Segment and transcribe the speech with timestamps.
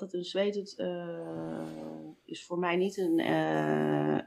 [0.00, 0.54] altijd een zweet.
[0.54, 0.76] Het
[2.24, 3.18] is voor mij niet een.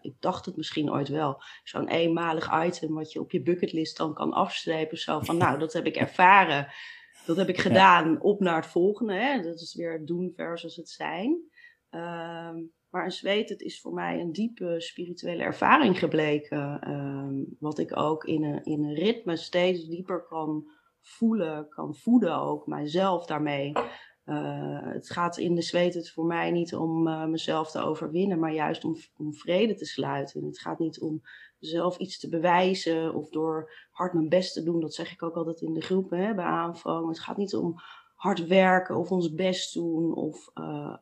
[0.01, 1.41] ik dacht het misschien ooit wel.
[1.63, 4.97] Zo'n eenmalig item wat je op je bucketlist dan kan afstrepen.
[4.97, 6.67] Zo van, nou, dat heb ik ervaren.
[7.25, 8.21] Dat heb ik gedaan.
[8.21, 9.13] Op naar het volgende.
[9.13, 9.41] Hè?
[9.41, 11.49] Dat is weer doen versus het zijn.
[11.89, 12.55] Ehm,
[12.89, 16.79] maar een zweet, het is voor mij een diepe spirituele ervaring gebleken.
[16.81, 22.39] Ehm, wat ik ook in een, in een ritme steeds dieper kan voelen, kan voeden
[22.41, 23.71] ook, mijzelf daarmee.
[24.29, 28.39] Uh, het gaat in de zweet het voor mij niet om uh, mezelf te overwinnen,
[28.39, 30.45] maar juist om, om vrede te sluiten.
[30.45, 31.21] Het gaat niet om
[31.59, 34.79] zelf iets te bewijzen of door hard mijn best te doen.
[34.79, 37.07] Dat zeg ik ook altijd in de groepen bij aanvang.
[37.07, 37.75] Het gaat niet om
[38.15, 40.95] hard werken of ons best doen of uh,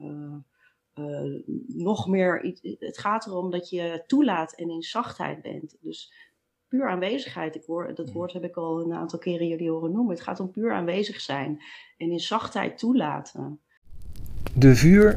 [0.00, 2.56] uh, nog meer.
[2.78, 5.76] Het gaat erom dat je toelaat en in zachtheid bent.
[5.80, 6.12] Dus
[6.74, 7.54] puur aanwezigheid.
[7.54, 10.14] Ik hoor, dat woord heb ik al een aantal keren jullie horen noemen.
[10.14, 11.62] Het gaat om puur aanwezig zijn
[11.98, 13.60] en in zachtheid toelaten.
[14.54, 15.16] De vuur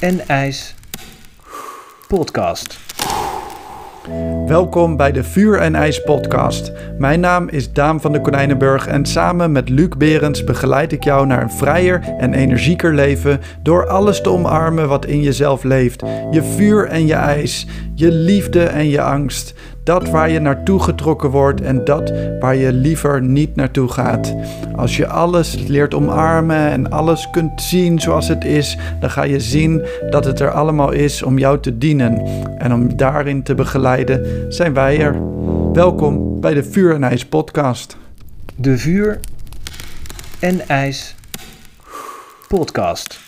[0.00, 0.74] en ijs
[2.08, 2.84] podcast.
[4.46, 6.72] Welkom bij de Vuur en IJs podcast.
[6.98, 11.26] Mijn naam is Daan van de Konijnenburg en samen met Luc Berends begeleid ik jou
[11.26, 16.00] naar een vrijer en energieker leven door alles te omarmen wat in jezelf leeft.
[16.30, 19.54] Je vuur en je ijs, je liefde en je angst,
[19.86, 24.34] dat waar je naartoe getrokken wordt en dat waar je liever niet naartoe gaat.
[24.76, 29.40] Als je alles leert omarmen en alles kunt zien zoals het is, dan ga je
[29.40, 32.22] zien dat het er allemaal is om jou te dienen.
[32.58, 35.20] En om daarin te begeleiden zijn wij er.
[35.72, 37.96] Welkom bij de Vuur en IJs podcast.
[38.56, 39.20] De Vuur
[40.38, 41.14] en IJs
[42.48, 43.20] podcast.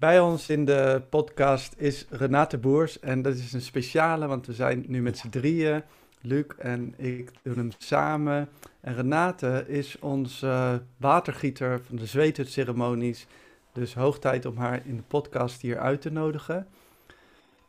[0.00, 3.00] Bij ons in de podcast is Renate Boers.
[3.00, 5.82] En dat is een speciale, want we zijn nu met z'n drieën.
[6.20, 8.48] Luc en ik doen hem samen.
[8.80, 13.26] En Renate is onze watergieter van de zweethutceremonies.
[13.72, 16.66] Dus hoog tijd om haar in de podcast hier uit te nodigen.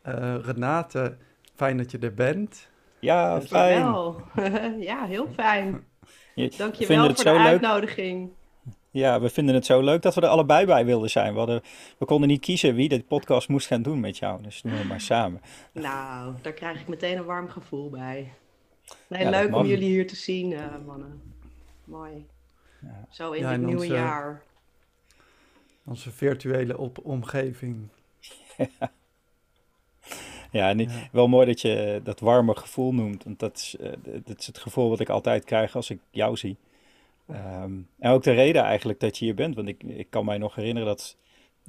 [0.07, 1.17] Uh, Renate,
[1.55, 2.69] fijn dat je er bent.
[2.99, 4.15] Ja, fijn.
[4.89, 5.83] ja, heel fijn.
[6.57, 8.31] Dank je wel voor de uitnodiging.
[8.91, 11.31] Ja, we vinden het zo leuk dat we er allebei bij wilden zijn.
[11.33, 11.61] We, hadden,
[11.97, 14.83] we konden niet kiezen wie de podcast moest gaan doen met jou, dus doen we
[14.83, 15.41] maar samen.
[15.71, 18.33] Nou, daar krijg ik meteen een warm gevoel bij.
[19.07, 21.21] Nee, leuk om jullie hier te zien, uh, mannen.
[21.85, 22.25] Mooi.
[22.81, 23.05] Ja.
[23.09, 24.43] Zo in ja, het nieuwe jaar.
[25.85, 27.87] Onze virtuele op omgeving.
[30.51, 33.23] Ja, en wel mooi dat je dat warme gevoel noemt.
[33.23, 33.91] Want dat is, uh,
[34.23, 36.57] dat is het gevoel wat ik altijd krijg als ik jou zie.
[37.31, 39.55] Ehm, en ook de reden eigenlijk dat je hier bent.
[39.55, 41.17] Want ik, ik kan mij nog herinneren dat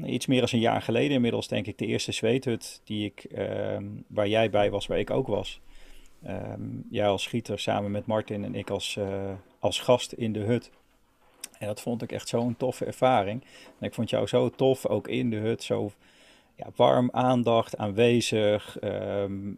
[0.05, 3.85] iets meer dan een jaar geleden inmiddels, denk ik, de eerste zweethut die ik, ehm,
[4.07, 5.61] waar jij bij was, waar ik ook was.
[6.27, 10.39] Um, jij als schieter samen met Martin en ik als, uh, als gast in de
[10.39, 10.71] hut.
[11.59, 13.45] En dat vond ik echt zo'n toffe ervaring.
[13.79, 15.93] En ik vond jou zo tof, ook in de hut, zo
[16.57, 18.77] ja, warm, aandacht, aanwezig.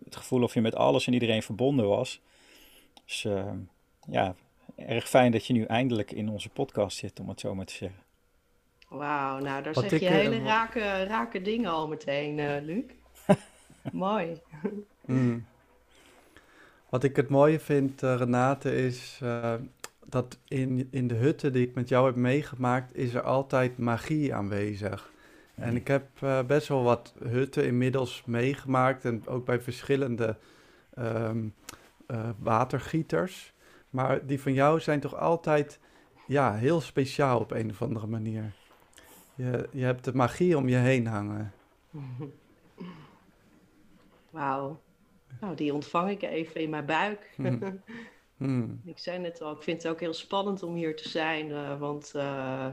[0.04, 2.21] het gevoel of je met alles en iedereen verbonden was.
[3.04, 3.26] Dus
[4.10, 4.34] ja,
[4.76, 7.74] erg fijn dat je nu eindelijk in onze podcast zit, om het zo maar te
[7.74, 8.02] zeggen.
[8.88, 12.84] Wauw, nou daar zeg je hele uh, rake, rake dingen al meteen, uh, Luc.
[13.92, 14.40] Mooi.
[15.04, 15.46] Mm.
[16.88, 19.20] Wat ik het mooie vind, uh, Renate, is
[20.04, 24.34] dat in, in de hutten die ik met jou heb meegemaakt, is er altijd magie
[24.34, 25.12] aanwezig.
[25.54, 26.06] En ik heb
[26.46, 30.36] best wel wat hutten inmiddels meegemaakt en ook bij verschillende
[30.98, 31.54] um,
[32.38, 33.53] watergieters.
[33.94, 35.78] Maar die van jou zijn toch altijd
[36.27, 38.53] ja, heel speciaal op een of andere manier.
[39.34, 41.53] Je, je hebt de magie om je heen hangen.
[44.31, 44.81] Wauw.
[45.41, 47.33] Nou, die ontvang ik even in mijn buik.
[47.37, 47.60] Hmm.
[48.37, 48.81] Hmm.
[48.84, 51.50] Ik zei net al, ik vind het ook heel spannend om hier te zijn.
[51.50, 52.66] Uh, want uh,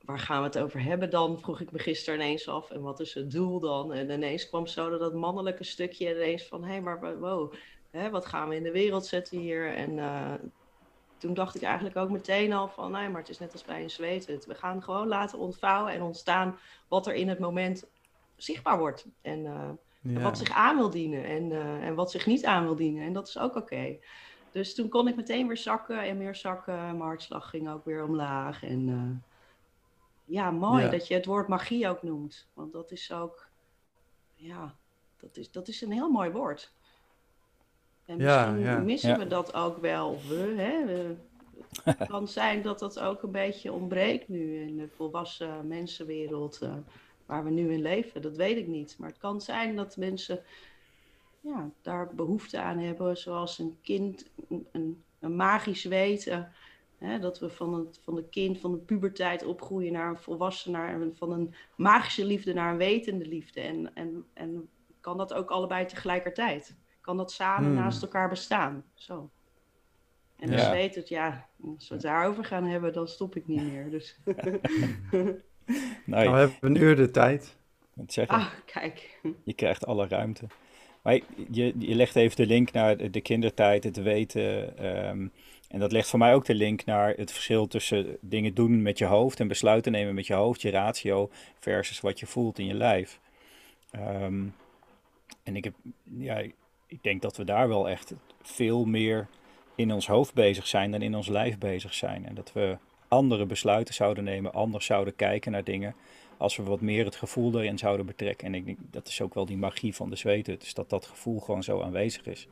[0.00, 1.40] waar gaan we het over hebben dan?
[1.40, 2.70] Vroeg ik me gisteren ineens af.
[2.70, 3.92] En wat is het doel dan?
[3.92, 6.64] En ineens kwam zo dat mannelijke stukje ineens van...
[6.64, 7.52] Hé, hey, maar wow,
[7.90, 9.74] hè, wat gaan we in de wereld zetten hier?
[9.74, 10.32] En uh,
[11.18, 13.82] toen dacht ik eigenlijk ook meteen al van, nee, maar het is net als bij
[13.82, 14.46] een zweet.
[14.46, 16.58] We gaan gewoon laten ontvouwen en ontstaan
[16.88, 17.84] wat er in het moment
[18.36, 19.06] zichtbaar wordt.
[19.22, 19.44] En
[20.02, 23.02] uh, wat zich aan wil dienen en, uh, en wat zich niet aan wil dienen.
[23.02, 23.96] En dat is ook oké.
[24.50, 26.74] Dus toen kon ik meteen weer zakken en meer zakken.
[26.74, 28.62] Mijn hartslag ging ook weer omlaag.
[28.62, 29.22] En
[30.24, 30.90] ja, mooi ja.
[30.90, 32.48] dat je het woord magie ook noemt.
[32.54, 33.48] Want dat is ook,
[34.34, 34.74] ja,
[35.16, 36.72] dat is, dat is een heel mooi woord.
[38.08, 40.18] En misschien ja, missen we dat ook wel.
[40.28, 41.06] We, hè?
[41.82, 46.74] Het kan zijn dat dat ook een beetje ontbreekt nu in de volwassen mensenwereld uh,
[47.26, 48.22] waar we nu in leven.
[48.22, 48.96] Dat weet ik niet.
[48.98, 50.40] Maar het kan zijn dat mensen
[51.40, 54.24] ja, daar behoefte aan hebben, zoals een kind
[54.72, 56.52] een, een magisch weten
[56.98, 60.72] Hè, dat we van het van de kind, van de puberteit opgroeien naar een volwassen,
[60.72, 63.60] naar een, van een magische liefde naar een wetende liefde.
[63.60, 64.68] En, en, en
[65.00, 66.76] kan dat ook allebei tegelijkertijd?
[67.08, 67.74] Kan dat samen Hmm.
[67.78, 68.84] naast elkaar bestaan?
[68.94, 69.30] Zo.
[70.38, 70.56] En Ja.
[70.56, 71.46] dus weet het, ja,
[71.76, 73.90] als we het daarover gaan hebben, dan stop ik niet meer.
[73.90, 74.16] Dus.
[74.24, 75.34] Nee,
[76.04, 77.56] Nou, we hebben een uur de tijd.
[77.94, 78.32] wat zeg je?
[78.32, 79.20] ah, kijk.
[79.44, 80.46] Je krijgt alle ruimte.
[81.02, 81.14] Maar
[81.50, 84.78] je, je legt even de link naar de, de kindertijd, het weten.
[84.78, 85.28] ehm,
[85.68, 88.98] en dat legt voor mij ook de link naar het verschil tussen dingen doen met
[88.98, 92.66] je hoofd en besluiten nemen met je hoofd, je ratio, versus wat je voelt in
[92.66, 93.20] je lijf.
[93.90, 94.44] Ehm,
[95.42, 96.42] en ik, heb, ja,
[96.88, 99.28] ik denk dat we daar wel echt veel meer
[99.74, 102.26] in ons hoofd bezig zijn dan in ons lijf bezig zijn.
[102.26, 102.76] En dat we
[103.08, 105.94] andere besluiten zouden nemen, anders zouden kijken naar dingen
[106.36, 108.46] als we wat meer het gevoel erin zouden betrekken.
[108.46, 111.06] En ik denk, dat is ook wel die magie van de zweethut, dus dat dat
[111.06, 112.46] gevoel gewoon zo aanwezig is.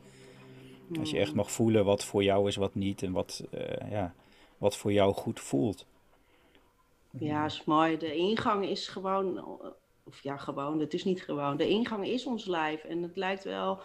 [0.87, 4.13] Dat je echt mag voelen wat voor jou is, wat niet en wat, eh, ja,
[4.57, 5.85] wat voor jou goed voelt.
[7.11, 7.97] Ja, is mooi.
[7.97, 9.45] De ingang is gewoon,
[10.03, 11.57] of ja, gewoon, het is niet gewoon.
[11.57, 12.83] De ingang is ons lijf.
[12.83, 13.79] En het lijkt wel,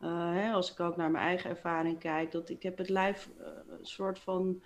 [0.00, 3.30] eh, hè, als ik ook naar mijn eigen ervaring kijk, dat ik heb het lijf
[3.38, 4.62] eh, een soort van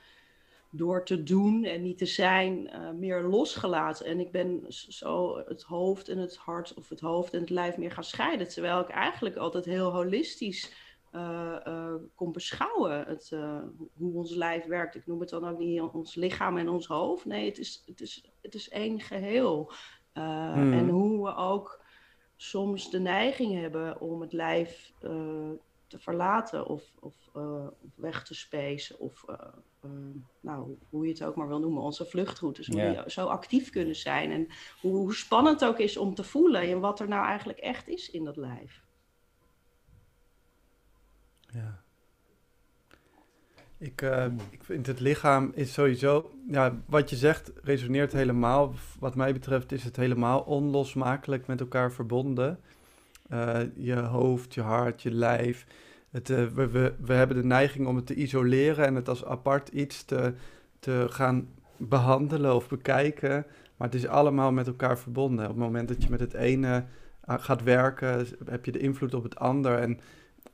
[0.71, 4.07] door te doen en niet te zijn, eh, meer losgelaten.
[4.07, 7.77] En ik ben zo het hoofd en het hart, of het hoofd en het lijf
[7.77, 8.49] meer gaan scheiden.
[8.49, 10.89] Terwijl ik eigenlijk altijd heel holistisch
[12.15, 13.05] kon beschouwen.
[13.07, 13.31] Het,
[13.95, 14.95] hoe ons lijf werkt.
[14.95, 17.25] Ik noem het dan ook niet ons lichaam en ons hoofd.
[17.25, 19.73] Nee, het is, het is, het is één geheel.
[20.13, 20.73] Eh, Hmm.
[20.73, 21.80] En hoe we ook
[22.43, 25.51] soms de neiging hebben om het lijf eh,
[25.87, 28.99] te verlaten of, of, eh, of weg te spacen.
[28.99, 29.89] Of eh,
[30.41, 32.67] nou, hoe je het ook maar wil noemen, onze vluchtroutes.
[32.67, 34.31] Hoe die zo actief kunnen zijn.
[34.31, 34.49] En
[34.81, 37.89] hoe, hoe spannend het ook is om te voelen en wat er nou eigenlijk echt
[37.89, 38.85] is in dat lijf.
[41.53, 41.83] Ja.
[43.81, 48.75] Ik, eh, ik vind het lichaam is sowieso, ja, wat je zegt resoneert helemaal.
[48.99, 52.59] Wat mij betreft is het helemaal onlosmakelijk met elkaar verbonden.
[53.29, 55.67] Eh, je hoofd, je hart, je lijf.
[56.11, 59.25] Het, eh, we, we, we hebben de neiging om het te isoleren en het als
[59.25, 60.35] apart iets te,
[60.79, 63.47] te gaan behandelen of bekijken.
[63.77, 65.45] Maar het is allemaal met elkaar verbonden.
[65.45, 66.85] Op het moment dat je met het ene
[67.21, 69.79] eh, gaat werken, heb je de invloed op het ander.
[69.79, 70.01] En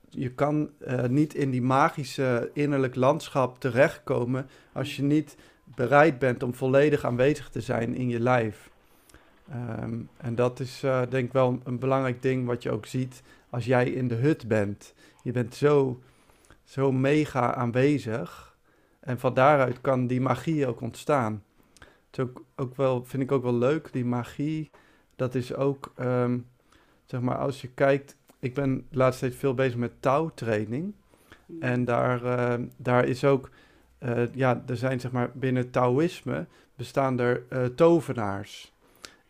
[0.09, 6.43] je kan eh, niet in die magische innerlijk landschap terechtkomen als je niet bereid bent
[6.43, 8.71] om volledig aanwezig te zijn in je lijf.
[9.51, 13.23] Ehm, en dat is eh, denk ik wel een belangrijk ding wat je ook ziet
[13.51, 14.95] als jij in de hut bent.
[15.23, 16.01] Je bent zo,
[16.65, 18.57] zo mega aanwezig
[19.01, 21.43] en van daaruit kan die magie ook ontstaan.
[22.11, 24.71] Het is ook, ook wel, vind ik ook wel leuk, die magie.
[25.17, 26.39] Dat is ook, ehm,
[27.05, 30.95] zeg maar, als je kijkt ik ben de laatste tijd veel bezig met touwtraining.
[31.61, 33.51] En daar, eh, daar is ook,
[33.99, 36.47] eh, ja, er zijn zeg maar binnen Taoïsme
[36.77, 38.75] bestaan er eh, tovenaars.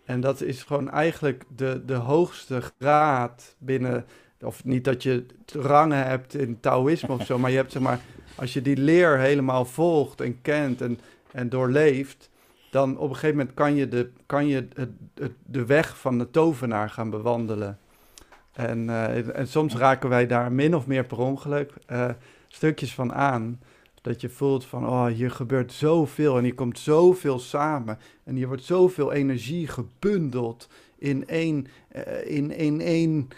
[0.05, 4.05] En dat is gewoon eigenlijk de, de hoogste graad binnen,
[4.41, 8.01] of niet dat je rangen hebt in Taoïsme of zo, maar je hebt zeg maar,
[8.35, 10.99] als je die leer helemaal volgt en kent en,
[11.33, 12.31] en doorleeft,
[12.71, 16.19] dan op een gegeven moment kan je de, kan je het, het, de weg van
[16.19, 17.79] de tovenaar gaan bewandelen.
[18.57, 22.11] En, eh, en soms raken wij daar min of meer per ongeluk eh,
[22.49, 23.61] stukjes van aan.
[24.03, 27.99] Dat je voelt van, oh, hier gebeurt zoveel en hier komt zoveel samen.
[28.25, 33.29] En hier wordt zoveel energie gebundeld in één, eh, in, in één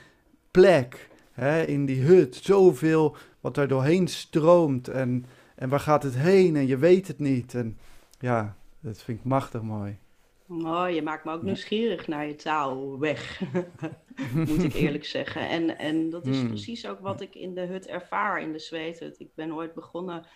[0.50, 1.08] plek.
[1.32, 2.38] Hè, in die hut.
[2.42, 4.88] Zoveel wat er doorheen stroomt.
[4.88, 6.56] En, en waar gaat het heen?
[6.56, 7.54] En je weet het niet.
[7.54, 7.78] En
[8.18, 9.98] ja, dat vind ik machtig mooi.
[10.50, 13.43] Oh, je maakt me ook nieuwsgierig naar je taal weg,
[14.47, 15.49] moet ik eerlijk zeggen.
[15.49, 16.49] En, en dat is Hmm.
[16.49, 19.21] precies ook wat ik in de hut ervaar, in de zweethut.
[19.21, 20.26] Ik ben ooit begonnen,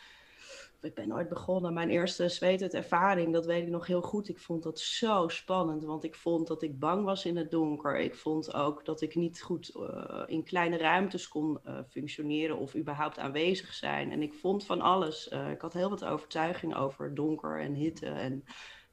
[0.81, 4.29] ik ben ooit begonnen, mijn eerste zweethut ervaring, dat weet ik nog heel goed.
[4.29, 7.99] Ik vond dat zo spannend, want ik vond dat ik bang was in het donker.
[7.99, 12.77] Ik vond ook dat ik niet goed eh, in kleine ruimtes kon eh, functioneren of
[12.77, 14.11] überhaupt aanwezig zijn.
[14.13, 15.29] En ik vond van alles.
[15.29, 18.45] Eh, ik had heel wat overtuiging over donker en hitte en...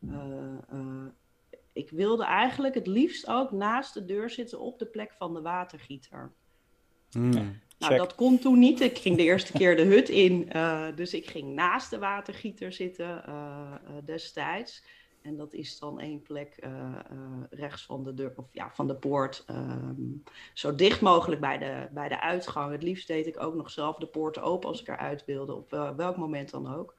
[0.08, 1.06] eh, eh,
[1.74, 5.41] ik wilde eigenlijk het liefst ook naast de deur zitten op de plek van de
[5.41, 6.32] watergieter.
[7.12, 7.60] Mm.
[7.79, 8.79] Nou, dat kon toen niet.
[8.82, 10.51] Ik ging de eerste keer de hut in.
[10.51, 13.24] eh, dus ik ging naast de watergieter zitten
[14.06, 14.84] destijds.
[15.22, 16.60] En dat is dan één plek
[17.50, 19.44] rechts van de deur, of ja, van de poort.
[19.48, 19.94] ehm,
[20.53, 22.72] zo dicht mogelijk bij de, bij de uitgang.
[22.72, 25.70] Het liefst deed ik ook nog zelf de poorten open als ik eruit wilde, op
[25.72, 26.96] wel- welk moment dan ook.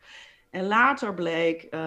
[0.50, 1.80] En later bleek, eh,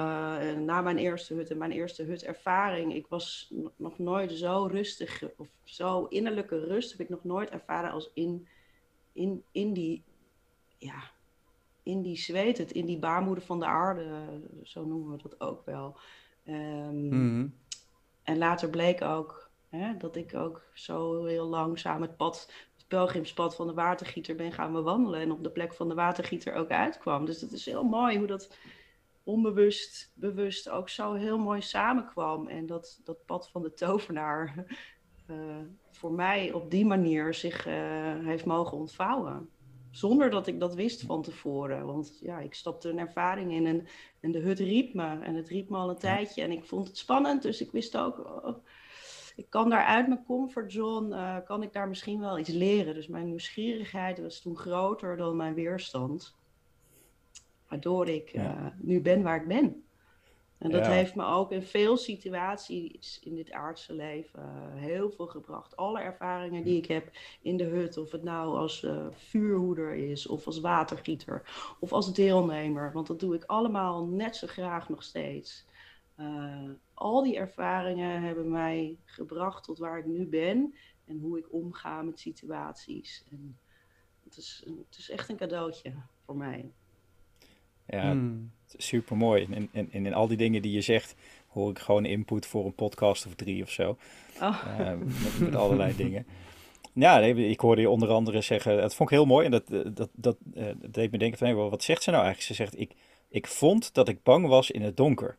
[0.54, 5.48] na mijn eerste hut en mijn eerste hutervaring, ik was nog nooit zo rustig, of
[5.64, 8.48] zo innerlijke rust heb ik nog nooit ervaren als in,
[9.14, 10.04] in, in die,
[10.78, 11.04] ja,
[11.84, 15.66] in die zweet, het, in die baarmoeder van de aarde, zo noemen we dat ook
[15.66, 15.98] wel.
[16.46, 17.48] Ehm, Mhm.
[18.24, 22.52] En later bleek ook hè, dat ik ook zo heel langzaam het pad,
[22.94, 25.20] het pelgrimspad van de watergieter ben gaan bewandelen.
[25.20, 27.26] En op de plek van de watergieter ook uitkwam.
[27.26, 28.58] Dus het is heel mooi hoe dat
[29.24, 32.48] onbewust, bewust ook zo heel mooi samenkwam.
[32.48, 34.56] En dat, dat pad van de tovenaar
[35.28, 35.36] eh,
[35.92, 37.74] voor mij op die manier zich eh,
[38.20, 39.50] heeft mogen ontvouwen.
[39.92, 41.86] Zonder dat ik dat wist van tevoren.
[41.86, 43.88] Want ja, ik stapte een ervaring in en,
[44.20, 45.20] en de hut riep me.
[45.20, 46.42] En het riep me al een tijdje.
[46.42, 47.42] En ik vond het spannend.
[47.42, 48.58] Dus ik wist ook, oh,
[49.36, 52.94] ik kan daar uit mijn comfortzone, eh, kan ik daar misschien wel iets leren.
[52.94, 56.36] Dus mijn nieuwsgierigheid was toen groter dan mijn weerstand.
[57.68, 58.56] Waardoor ik Ja.
[58.58, 59.86] eh, nu ben waar ik ben.
[60.58, 60.92] En dat Ja.
[60.92, 65.76] heeft me ook in veel situaties in dit aardse leven eh, heel veel gebracht.
[65.76, 67.12] Alle ervaringen die ik heb
[67.42, 71.42] in de hut, of het nou als vuurhoeder is, of als watergieter,
[71.80, 75.66] of als deelnemer, want dat doe ik allemaal net zo graag nog steeds.
[76.16, 81.54] Eh, al die ervaringen hebben mij gebracht tot waar ik nu ben en hoe ik
[81.54, 83.24] omga met situaties.
[83.32, 83.58] En
[84.24, 85.94] het, is, het is echt een cadeautje
[86.26, 86.72] voor mij.
[87.88, 88.52] Ja, Hmm.
[88.68, 89.48] super mooi.
[89.52, 91.16] En, en, en in al die dingen die je zegt,
[91.48, 93.98] hoor ik gewoon input voor een podcast of drie of zo.
[94.42, 94.64] Oh.
[94.80, 96.26] Eh, met, met allerlei dingen.
[96.94, 99.80] Ja, ik hoorde je onder andere zeggen, dat vond ik heel mooi en dat, eh,
[99.94, 102.56] dat, dat, eh, dat deed me denken van, wat zegt ze nou eigenlijk?
[102.56, 102.96] Ze zegt, ik,
[103.30, 105.38] ik vond dat ik bang was in het donker.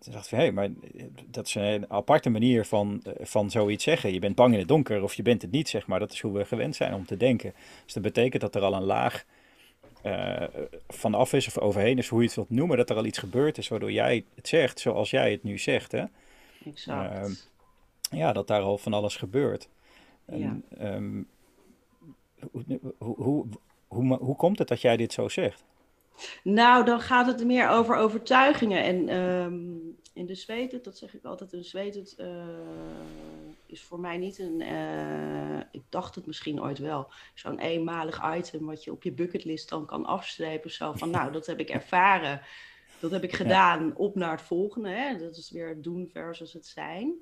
[0.00, 3.84] Toen dacht ik, hé, maar eh, dat is een aparte manier van, eh, van zoiets
[3.84, 4.12] zeggen.
[4.12, 5.98] Je bent bang in het donker of je bent het niet, zeg maar.
[5.98, 7.52] Dat is hoe we gewend zijn om te denken.
[7.84, 9.24] Dus dat betekent dat er al een laag
[10.02, 10.42] eh
[10.88, 13.58] vanaf is of overheen is, hoe je het wilt noemen, dat er al iets gebeurd
[13.58, 16.04] is, waardoor jij het zegt zoals jij het nu zegt, hè?
[16.64, 17.14] Exact.
[17.14, 17.32] Ehm,
[18.10, 19.68] Ja, dat daar al van alles gebeurt.
[20.24, 20.56] En, Ja.
[20.78, 21.22] ehm,
[22.50, 23.46] hoe, hoe, hoe,
[23.88, 25.64] hoe, hoe komt het dat jij dit zo zegt?
[26.42, 28.82] Nou, dan gaat het meer over overtuigingen.
[28.82, 32.26] En ehm, in de zweet, dat zeg ik altijd, een zweet eh,
[33.66, 38.66] is voor mij niet een, eh, ik dacht het misschien ooit wel, zo'n eenmalig item
[38.66, 40.70] wat je op je bucketlist dan kan afstrepen.
[40.70, 42.40] Zo van, nou, dat heb ik ervaren,
[43.00, 44.88] dat heb ik gedaan, op naar het volgende.
[44.88, 45.18] Hè?
[45.18, 47.14] Dat is weer het doen versus het zijn.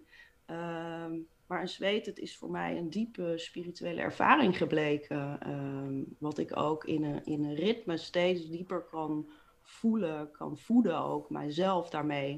[0.46, 1.12] Ehm,
[1.48, 5.40] maar een zweet, het is voor mij een diepe spirituele ervaring gebleken.
[5.40, 9.28] ehm, wat ik ook in een, in een ritme steeds dieper kan
[9.62, 12.36] voelen, kan voeden ook, mijzelf daarmee.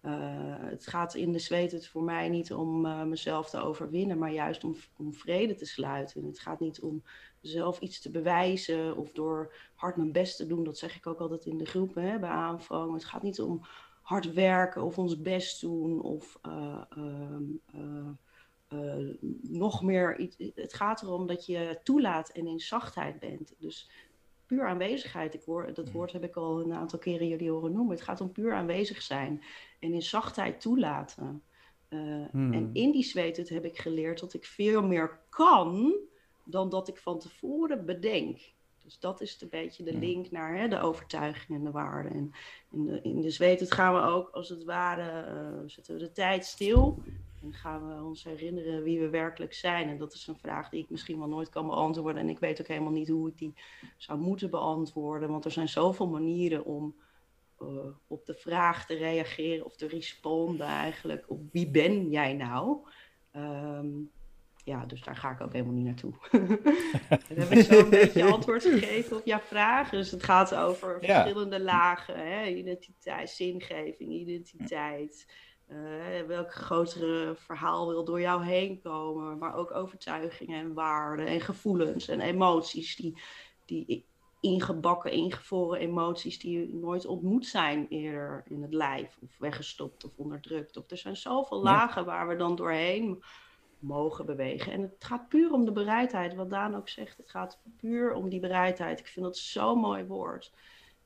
[0.00, 0.12] Eh,
[0.58, 4.32] het gaat in de zweet het voor mij niet om eh, mezelf te overwinnen, maar
[4.32, 6.24] juist om, om vrede te sluiten.
[6.24, 7.02] Het gaat niet om
[7.40, 10.64] zelf iets te bewijzen of door hard mijn best te doen.
[10.64, 12.92] Dat zeg ik ook altijd in de groepen hè, bij aanvang.
[12.92, 13.60] Het gaat niet om
[14.02, 16.82] hard werken of ons best doen of eh,
[18.70, 18.96] eh,
[19.42, 20.18] nog meer.
[20.18, 23.54] iets- Het gaat erom dat je toelaat en in zachtheid bent.
[23.58, 23.90] Dus
[24.46, 25.34] puur aanwezigheid.
[25.34, 27.94] Ik hoor, dat woord heb ik al een aantal keren jullie horen noemen.
[27.94, 29.42] Het gaat om puur aanwezig zijn
[29.78, 31.42] en in zachtheid toelaten.
[31.88, 31.98] Eh,
[32.30, 32.52] Hmm.
[32.52, 35.94] En in die zweet heb ik geleerd dat ik veel meer kan
[36.44, 38.38] dan dat ik van tevoren bedenk.
[38.84, 40.00] Dus dat is een beetje de Hmm.
[40.00, 42.12] link naar hè, de overtuiging en de waarden.
[42.12, 42.32] En
[42.70, 46.12] in de, in de zweet gaan we ook als het ware, eh, zetten we de
[46.12, 47.02] tijd stil.
[47.42, 49.88] En gaan we ons herinneren wie we werkelijk zijn.
[49.88, 52.22] En dat is een vraag die ik misschien wel nooit kan beantwoorden.
[52.22, 53.54] En ik weet ook helemaal niet hoe ik die
[53.96, 55.28] zou moeten beantwoorden.
[55.30, 56.94] Want er zijn zoveel manieren om
[57.58, 57.66] eh,
[58.06, 61.24] op de vraag te reageren of te responden eigenlijk.
[61.28, 62.78] Op wie ben jij nou?
[63.30, 63.88] Ehm,
[64.64, 66.12] ja, dus daar ga ik ook helemaal niet naartoe.
[67.28, 69.90] Dan heb ik zo een beetje antwoord gegeven op jouw vraag.
[69.90, 71.22] Dus het gaat over Ja.
[71.22, 72.14] verschillende lagen.
[72.16, 72.46] Hè?
[72.46, 75.26] Identiteit, zingeving, identiteit.
[75.70, 79.38] Eh, welk grotere verhaal wil door jou heen komen.
[79.38, 82.96] Maar ook overtuigingen en waarden en gevoelens en emoties.
[82.96, 83.16] Die,
[83.64, 84.04] die
[84.40, 89.18] ingebakken, ingevroren emoties die nooit ontmoet zijn eerder in het lijf.
[89.22, 90.76] Of weggestopt of onderdrukt.
[90.76, 91.62] Of er zijn zoveel Ja.
[91.64, 93.22] lagen waar we dan doorheen
[93.78, 94.72] mogen bewegen.
[94.72, 97.16] En het gaat puur om de bereidheid, wat Daan ook zegt.
[97.16, 98.98] Het gaat puur om die bereidheid.
[98.98, 100.52] Ik vind dat zo'n mooi woord.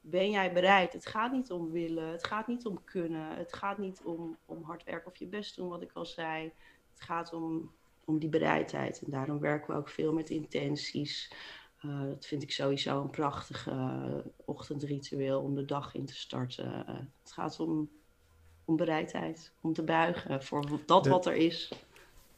[0.07, 0.93] Ben jij bereid?
[0.93, 4.63] Het gaat niet om willen, het gaat niet om kunnen, het gaat niet om, om
[4.63, 6.53] hard werken of je best doen, wat ik al zei.
[6.95, 7.71] Het gaat om,
[8.05, 9.03] om die bereidheid.
[9.05, 11.33] En daarom werken we ook veel met intenties.
[11.81, 14.05] Eh, dat vind ik sowieso een prachtig eh,
[14.45, 16.85] ochtendritueel om de dag in te starten.
[17.23, 17.91] Het gaat om,
[18.65, 21.73] om bereidheid, om te buigen voor dat De- wat er is.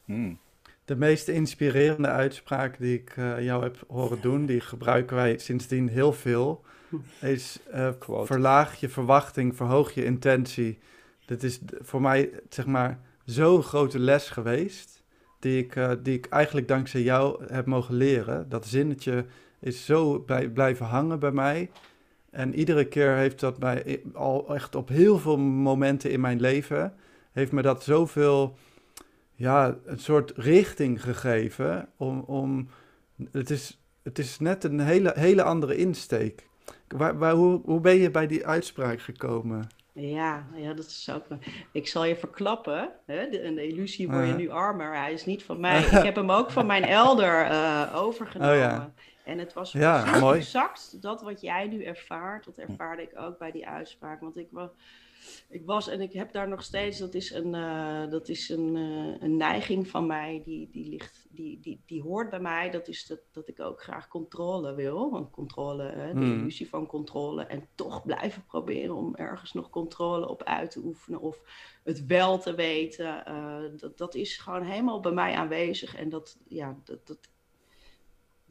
[0.05, 0.39] Hmm.
[0.85, 5.87] De meest inspirerende uitspraak die ik eh, jou heb horen doen, die gebruiken wij sindsdien
[5.87, 6.63] heel veel,
[7.21, 7.89] is eh,
[8.23, 10.79] verlaag je verwachting, verhoog je intentie.
[11.25, 15.03] Dit is voor mij zeg maar zo'n grote les geweest,
[15.39, 18.49] die ik, eh, die ik eigenlijk dankzij jou heb mogen leren.
[18.49, 19.25] Dat zinnetje
[19.59, 21.69] is zo bij, blijven hangen bij mij.
[22.29, 26.93] En iedere keer heeft dat mij al echt op heel veel momenten in mijn leven,
[27.31, 28.57] heeft me dat zoveel,
[29.33, 31.89] ja, een soort richting gegeven.
[31.97, 32.67] Om, om
[33.31, 36.46] het, is, het is net een hele, hele andere insteek.
[36.87, 39.67] Waar, waar, hoe, hoe ben je bij die uitspraak gekomen?
[39.93, 41.23] Ja, ja, dat is ook.
[41.71, 42.89] Ik zal je verklappen.
[43.05, 43.29] Hè?
[43.29, 44.95] De, een illusie word je nu armer.
[44.95, 45.83] Hij is niet van mij.
[45.83, 48.53] Ik heb hem ook van mijn elder uh, overgenomen.
[48.53, 48.91] Oh, ja.
[49.23, 50.39] En het was ja, mooi.
[50.39, 52.45] exact dat wat jij nu ervaart.
[52.45, 54.21] Dat ervaarde ik ook bij die uitspraak.
[54.21, 54.69] Want ik was
[55.49, 58.75] ik was en ik heb daar nog steeds, dat is een, uh, dat is een,
[58.75, 62.69] uh, een neiging van mij, die, die, ligt, die, die, die hoort bij mij.
[62.69, 65.11] Dat is dat, dat ik ook graag controle wil.
[65.11, 66.39] Want controle, hè, de mm.
[66.39, 67.43] illusie van controle.
[67.43, 71.19] En toch blijven proberen om ergens nog controle op uit te oefenen.
[71.19, 71.41] Of
[71.83, 73.23] het wel te weten.
[73.27, 75.95] Uh, dat, dat is gewoon helemaal bij mij aanwezig.
[75.95, 77.29] En dat, ja, dat, dat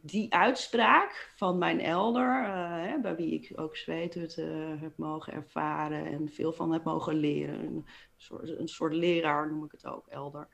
[0.06, 4.46] die uitspraak van mijn elder, uh, hè, bij wie ik ook zweethut uh,
[4.80, 7.86] heb mogen ervaren en veel van heb mogen leren, een
[8.16, 10.48] soort, een soort leraar noem ik het ook, elder.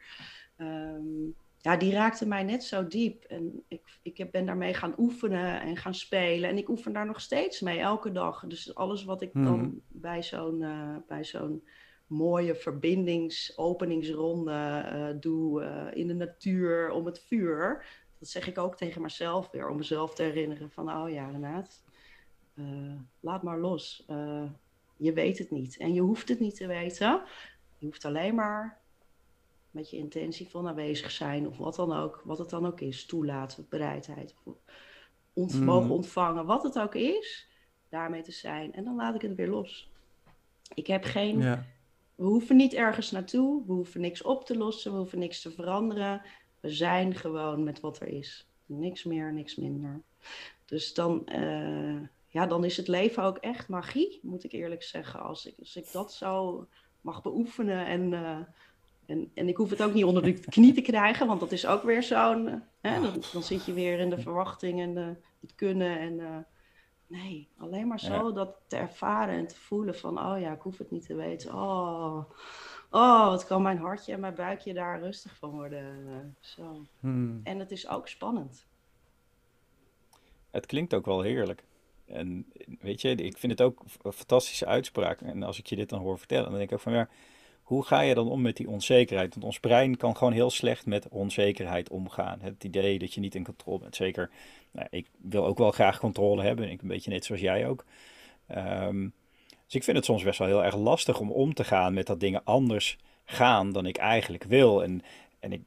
[0.58, 3.24] Um, ja, die raakte mij net zo diep.
[3.24, 6.50] En ik, ik ben daarmee gaan oefenen en gaan spelen.
[6.50, 8.44] En ik oefen daar nog steeds mee, elke dag.
[8.46, 9.70] Dus alles wat ik dan mhm.
[9.88, 11.62] bij zo'n uh, bij zo'n
[12.06, 17.84] mooie verbindings, openingsronde doe in de natuur om het vuur
[18.22, 21.82] dat zeg ik ook tegen mezelf weer, om mezelf te herinneren van, oh ja, Renaat,
[22.54, 24.04] uh, laat maar los.
[24.10, 24.44] Uh,
[24.96, 27.22] je weet het niet en je hoeft het niet te weten.
[27.78, 28.80] Je hoeft alleen maar
[29.70, 33.06] met je intentie van aanwezig zijn of wat dan ook, wat het dan ook is,
[33.06, 34.34] toelaten, bereidheid,
[35.32, 35.64] ont mm.
[35.64, 37.48] mogen ontvangen, wat het ook is,
[37.88, 38.72] daarmee te zijn.
[38.72, 39.90] En dan laat ik het weer los.
[40.74, 41.66] Ik heb geen, ja.
[42.14, 45.50] we hoeven niet ergens naartoe, we hoeven niks op te lossen, we hoeven niks te
[45.50, 46.22] veranderen.
[46.62, 48.46] We zijn gewoon met wat er is.
[48.66, 50.00] Niks meer, niks minder.
[50.64, 55.20] Dus dan, uh, ja, dan is het leven ook echt magie, moet ik eerlijk zeggen.
[55.20, 56.66] Als ik, als ik dat zo
[57.00, 58.38] mag beoefenen en, uh,
[59.06, 61.66] en, en ik hoef het ook niet onder de knie te krijgen, want dat is
[61.66, 62.62] ook weer zo'n.
[62.82, 65.98] Uh, dan, dan, zit je weer in de verwachting en de, het kunnen.
[65.98, 66.46] En,
[67.06, 68.34] nee, alleen maar zo ja.
[68.34, 71.54] dat te ervaren en te voelen van: oh ja, ik hoef het niet te weten.
[71.54, 72.24] Oh
[72.92, 76.36] oh, wat kan mijn hartje en mijn buikje daar rustig van worden.
[76.40, 76.86] Zo.
[77.00, 77.40] Hmm.
[77.44, 78.66] En het is ook spannend.
[80.50, 81.64] Het klinkt ook wel heerlijk.
[82.04, 82.46] En
[82.80, 85.20] weet je, ik vind het ook een fantastische uitspraak.
[85.20, 87.08] En als ik je dit dan hoor vertellen, dan denk ik ook van ja,
[87.62, 89.34] hoe ga je dan om met die onzekerheid?
[89.34, 92.40] Want ons brein kan gewoon heel slecht met onzekerheid omgaan.
[92.40, 93.96] Het idee dat je niet in controle bent.
[93.96, 94.30] Zeker,
[94.70, 96.70] nou, ik wil ook wel graag controle hebben.
[96.70, 97.84] Ik een beetje net zoals jij ook.
[98.56, 99.12] Um,
[99.72, 102.06] dus ik vind het soms best wel heel erg lastig om om te gaan met
[102.06, 104.82] dat dingen anders gaan dan ik eigenlijk wil.
[104.82, 105.02] En,
[105.40, 105.62] en ik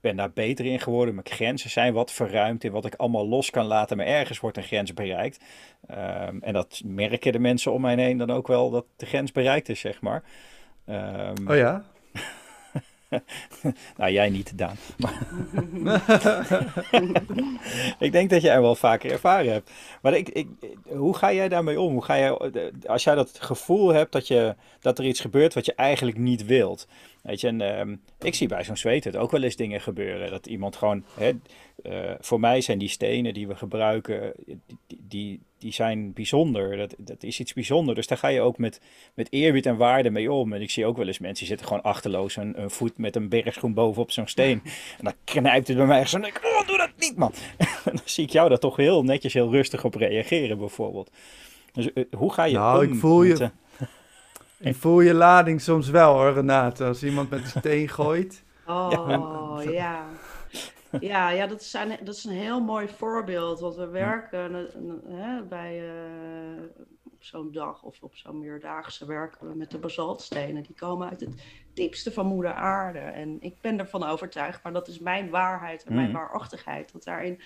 [0.00, 1.14] ben daar beter in geworden.
[1.14, 3.96] Mijn grenzen zijn wat verruimd in wat ik allemaal los kan laten.
[3.96, 5.44] Maar ergens wordt een grens bereikt.
[5.90, 9.32] Um, en dat merken de mensen om mij heen dan ook wel dat de grens
[9.32, 10.22] bereikt is, zeg maar.
[10.88, 11.84] Um, oh ja?
[13.96, 14.76] nou, jij niet, Daan.
[17.98, 19.70] ik denk dat jij hem wel vaker ervaren hebt.
[20.02, 20.48] Maar ik, ik,
[20.86, 21.92] hoe ga jij daarmee om?
[21.92, 22.36] Hoe ga jij,
[22.86, 26.46] als jij dat gevoel hebt dat, je, dat er iets gebeurt wat je eigenlijk niet
[26.46, 26.88] wilt.
[27.22, 30.30] Weet je, en uh, ik zie bij zo'n zweet ook wel eens dingen gebeuren.
[30.30, 31.32] Dat iemand gewoon, hè,
[31.82, 34.32] uh, voor mij zijn die stenen die we gebruiken,
[34.86, 36.76] die, die, die zijn bijzonder.
[36.76, 37.96] Dat, dat is iets bijzonders.
[37.96, 38.80] Dus daar ga je ook met,
[39.14, 40.52] met eerbied en waarde mee om.
[40.52, 43.16] En ik zie ook wel eens mensen die zitten gewoon achterloos een, een voet met
[43.16, 44.62] een bergschoen bovenop zo'n steen.
[44.98, 46.16] En dan knijpt het bij mij zo.
[46.16, 47.32] En ik, oh, doe dat niet, man.
[47.58, 51.10] en dan zie ik jou daar toch heel netjes, heel rustig op reageren, bijvoorbeeld.
[51.72, 52.92] Dus uh, hoe ga je nou, om?
[52.92, 53.50] Ik voel je,
[54.70, 56.84] ik voel je lading soms wel hoor, Renate.
[56.84, 58.42] Als iemand met een steen gooit.
[58.66, 59.70] Oh, ja.
[59.70, 60.04] Ja,
[61.00, 63.60] ja dat, is een, dat is een heel mooi voorbeeld.
[63.60, 64.54] Want we werken
[65.06, 66.62] hè, bij, uh,
[67.04, 70.62] op zo'n dag of op zo'n meerdaagse werken we met de basaltstenen.
[70.62, 71.42] Die komen uit het
[71.74, 72.98] diepste van moeder aarde.
[72.98, 76.14] En ik ben ervan overtuigd, maar dat is mijn waarheid en mijn mm.
[76.14, 76.92] waarachtigheid.
[76.92, 77.40] Dat daarin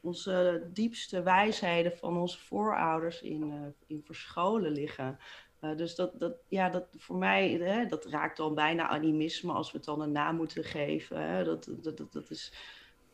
[0.00, 3.54] onze diepste wijsheden van onze voorouders in, uh,
[3.86, 5.18] in verscholen liggen.
[5.60, 9.70] Uh, dus dat, dat, ja, dat voor mij, hè, dat raakt dan bijna animisme als
[9.70, 11.22] we het dan een naam moeten geven.
[11.22, 11.44] Hè.
[11.44, 12.52] Dat, dat, dat, dat is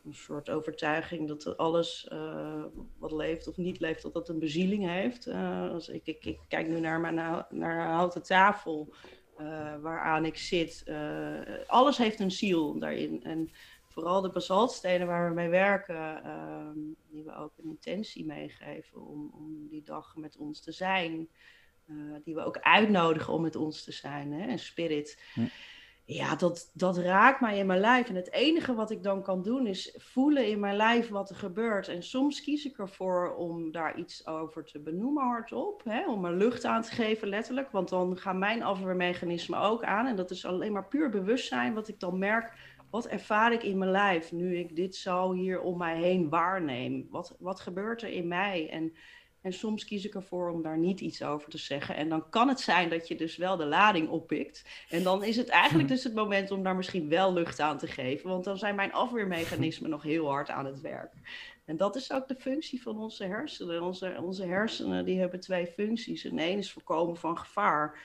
[0.07, 2.63] een soort overtuiging dat alles uh,
[2.97, 5.27] wat leeft of niet leeft, dat dat een bezieling heeft.
[5.27, 8.93] Uh, als ik, ik, kijk nu naar mijn naar houten tafel
[9.81, 10.83] waaraan ik zit.
[11.67, 13.23] alles heeft een ziel daarin.
[13.23, 13.51] En
[13.87, 19.31] vooral de basaltstenen waar we mee werken, ehm, die we ook een intentie meegeven om,
[19.33, 21.29] om die dag met ons te zijn.
[21.87, 25.21] Eh, die we ook uitnodigen om met ons te zijn, hè, een spirit.
[25.33, 25.45] Hm.
[26.09, 28.09] Ja, dat, dat raakt mij in mijn lijf.
[28.09, 31.35] En het enige wat ik dan kan doen is voelen in mijn lijf wat er
[31.35, 31.87] gebeurt.
[31.87, 35.81] En soms kies ik ervoor om daar iets over te benoemen hardop.
[35.83, 36.09] Hè?
[36.09, 37.71] Om er lucht aan te geven, letterlijk.
[37.71, 40.05] Want dan gaan mijn afweermechanismen ook aan.
[40.05, 42.53] En dat is alleen maar puur bewustzijn wat ik dan merk.
[42.89, 47.07] Wat ervaar ik in mijn lijf nu ik dit zo hier om mij heen waarneem?
[47.09, 48.69] Wat, wat gebeurt er in mij?
[48.69, 48.93] En
[49.41, 51.95] en soms kies ik ervoor om daar niet iets over te zeggen.
[51.95, 54.65] En dan kan het zijn dat je dus wel de lading oppikt.
[54.89, 57.87] En dan is het eigenlijk dus het moment om daar misschien wel lucht aan te
[57.87, 58.29] geven.
[58.29, 61.13] Want dan zijn mijn afweermechanismen nog heel hard aan het werk.
[61.65, 63.81] En dat is ook de functie van onze hersenen.
[63.83, 66.25] Onze, onze hersenen die hebben twee functies.
[66.25, 67.99] En één is voorkomen van gevaar.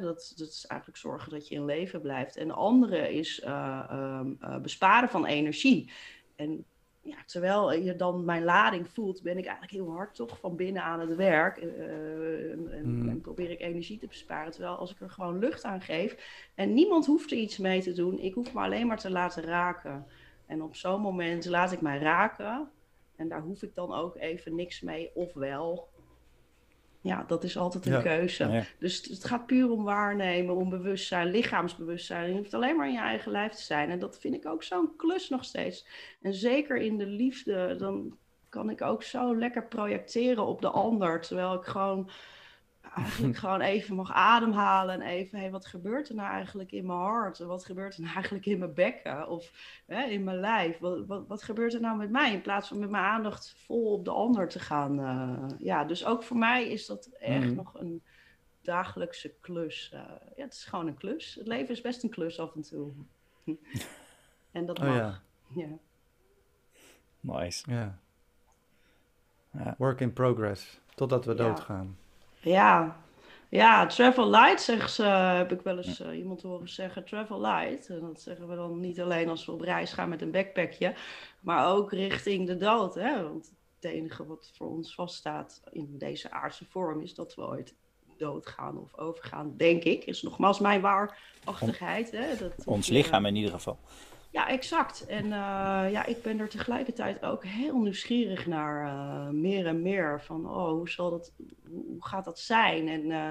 [0.36, 2.36] dat, is eigenlijk zorgen dat je in leven blijft.
[2.36, 5.90] En de andere is uh, uh, besparen van energie.
[6.36, 6.64] En
[7.06, 10.82] ja, terwijl je dan mijn lading voelt, ben ik eigenlijk heel hard toch van binnen
[10.82, 11.62] aan het werk.
[11.62, 13.08] Uh, en, hmm.
[13.08, 14.52] en, probeer ik energie te besparen.
[14.52, 16.16] Terwijl als ik er gewoon lucht aan geef
[16.54, 19.42] en niemand hoeft er iets mee te doen, ik hoef me alleen maar te laten
[19.42, 20.06] raken.
[20.46, 22.70] En op zo'n moment laat ik mij raken.
[23.16, 25.88] En daar hoef ik dan ook even niks mee, of wel.
[27.06, 28.64] Ja, dat is altijd een keuze.
[28.78, 32.30] Dus het gaat puur om waarnemen, om bewustzijn, lichaamsbewustzijn.
[32.30, 33.90] Je hoeft alleen maar in je eigen lijf te zijn.
[33.90, 35.86] En dat vind ik ook zo'n klus nog steeds.
[36.22, 38.16] En zeker in de liefde, dan
[38.48, 41.20] kan ik ook zo lekker projecteren op de ander.
[41.20, 42.10] Terwijl ik gewoon
[42.94, 46.98] eigenlijk gewoon even mag ademhalen en even, hey, wat gebeurt er nou eigenlijk in mijn
[46.98, 47.38] hart?
[47.38, 49.52] Wat gebeurt er nou eigenlijk in mijn bekken of
[49.86, 50.78] hè, in mijn lijf?
[50.78, 53.92] Wat, wat, wat, gebeurt er nou met mij in plaats van met mijn aandacht vol
[53.92, 55.00] op de ander te gaan?
[55.00, 57.54] Uh, ja, dus ook voor mij is dat echt mhm.
[57.54, 58.02] nog een
[58.62, 59.90] dagelijkse klus.
[59.94, 60.00] Uh,
[60.36, 61.34] ja, het is gewoon een klus.
[61.34, 62.92] Het leven is best een klus af en toe.
[64.52, 64.96] en dat oh, mag.
[64.96, 65.20] Ja.
[65.48, 65.78] ja.
[67.20, 67.70] Nice.
[67.70, 67.98] Ja.
[69.78, 70.80] Work in progress.
[70.94, 71.96] Totdat we doodgaan.
[72.50, 72.96] Ja,
[73.48, 77.04] ja, travel light, zegt ze, heb ik wel eens uh, iemand horen zeggen.
[77.04, 77.88] Travel light.
[77.88, 80.94] En dat zeggen we dan niet alleen als we op reis gaan met een backpackje,
[81.40, 82.94] maar ook richting de dood.
[82.94, 83.22] Hè?
[83.22, 87.74] Want het enige wat voor ons vaststaat in deze aardse vorm is dat we ooit
[88.16, 90.04] doodgaan of overgaan, denk ik.
[90.04, 92.10] Is nogmaals mijn waarachtigheid.
[92.10, 92.36] Hè?
[92.36, 93.78] Dat, ons lichaam in ieder geval.
[94.30, 95.06] Ja, exact.
[95.06, 95.30] En uh,
[95.90, 100.22] ja, ik ben er tegelijkertijd ook heel nieuwsgierig naar uh, meer en meer.
[100.22, 101.32] Van, oh, hoe, zal dat,
[101.66, 102.88] hoe gaat dat zijn?
[102.88, 103.28] En, uh,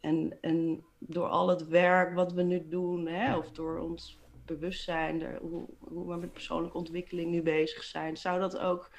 [0.00, 5.22] en, en door al het werk wat we nu doen, hè, of door ons bewustzijn,
[5.22, 8.90] er, hoe, hoe we met persoonlijke ontwikkeling nu bezig zijn, zou dat ook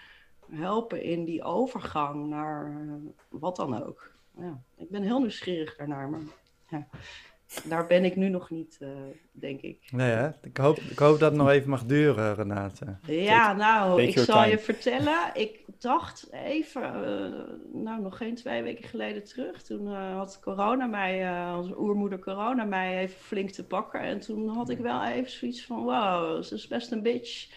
[0.52, 2.84] helpen in die overgang naar
[3.30, 4.12] wat dan ook.
[4.38, 6.10] Ja, ik ben heel nieuwsgierig daarnaar.
[6.10, 6.22] Maar,
[6.70, 6.88] ja
[7.64, 8.90] daar ben ik nu nog niet, uh,
[9.32, 9.90] denk ik.
[9.92, 10.30] Nee, hè?
[10.42, 12.98] Ik, hoop, ik hoop dat het nog even mag duren, Renate.
[13.02, 15.30] Ja, nou, ik zal je vertellen.
[15.34, 19.62] Ik dacht even, uh, nou, nog geen twee weken geleden terug.
[19.62, 24.00] Toen uh, had corona mij, onze oermoeder corona mij even flink te pakken.
[24.00, 27.50] En toen had ik wel even zoiets van, wow, ze is best een bitch.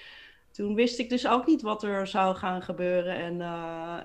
[0.51, 3.17] Toen wist ik dus ook niet wat er zou gaan gebeuren.
[3.17, 3.35] En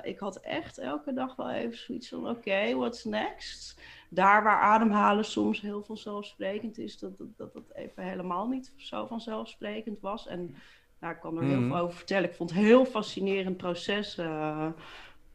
[0.04, 3.82] ik had echt elke dag wel even zoiets van, oké, okay, what's next?
[4.10, 9.06] Daar waar ademhalen soms heel vanzelfsprekend is, dat dat, dat, dat even helemaal niet zo
[9.06, 10.28] vanzelfsprekend was.
[10.28, 10.56] En
[11.00, 11.68] nou, ik kan er heel mhm.
[11.68, 12.30] veel over vertellen.
[12.30, 14.68] Ik vond het een heel fascinerend proces uh,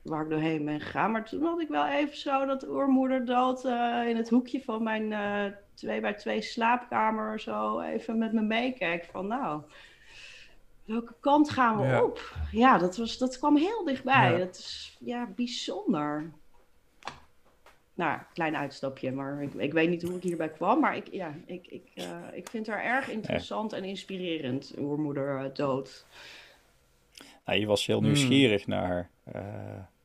[0.03, 1.11] waar ik doorheen ben gegaan.
[1.11, 5.11] Maar toen had ik wel even zo dat oermoederdood uh, in het hoekje van mijn
[5.11, 9.09] uh, twee bij twee slaapkamer zo even met me meekijken.
[9.11, 9.63] Van nou,
[10.85, 12.35] welke kant gaan we op?
[12.51, 14.33] Ja, dat, was, dat kwam heel dichtbij.
[14.33, 14.39] Ja.
[14.39, 16.33] Dat is ja, bijzonder
[17.95, 20.81] nou, klein uitstapje, maar ik, ik, weet niet hoe ik hierbij kwam.
[20.81, 25.55] Maar ik, ja, ik, ik, uh, ik vind haar erg interessant en inspirerend, oermoeder uh,
[25.55, 26.07] dood.
[27.45, 28.07] Nou, je was heel hmm.
[28.07, 29.43] nieuwsgierig naar uh,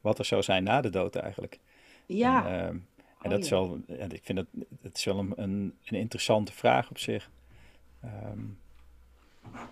[0.02, 1.60] wat er zou zijn na de dood eigenlijk.
[2.06, 2.47] Ja.
[2.47, 2.86] En, en
[3.23, 4.47] oh, dat is wel, ik vind dat,
[4.82, 7.30] het is wel een, een, een interessante vraag op zich.
[8.06, 8.58] Um,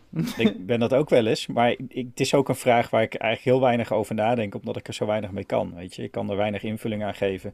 [0.38, 3.13] ik ben dat ook wel eens, maar ik, het is ook een vraag waar ik
[3.15, 5.75] eigenlijk heel weinig over nadenk, omdat ik er zo weinig mee kan.
[5.75, 7.53] Weet je, ik kan er weinig invulling aan geven.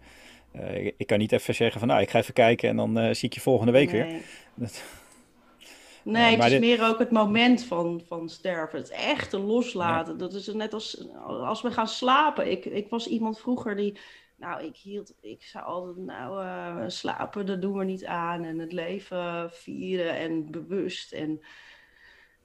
[0.56, 3.14] Uh, ik kan niet even zeggen van nou, ik ga even kijken en dan uh,
[3.14, 4.04] zie ik je volgende week nee.
[4.04, 4.22] weer.
[4.54, 4.84] Dat...
[6.04, 8.80] Nee, het is meer ook het moment van, van sterven.
[8.80, 10.14] Het echte loslaten.
[10.14, 10.20] Ja.
[10.20, 12.52] Dat is net als als we gaan slapen.
[12.52, 14.00] Ik, ik was iemand vroeger die.
[14.36, 15.14] Nou, ik hield.
[15.22, 15.98] Ik zou altijd.
[15.98, 18.44] Nou, uh, slapen, dat doen we niet aan.
[18.44, 21.12] En het leven vieren en bewust.
[21.12, 21.42] En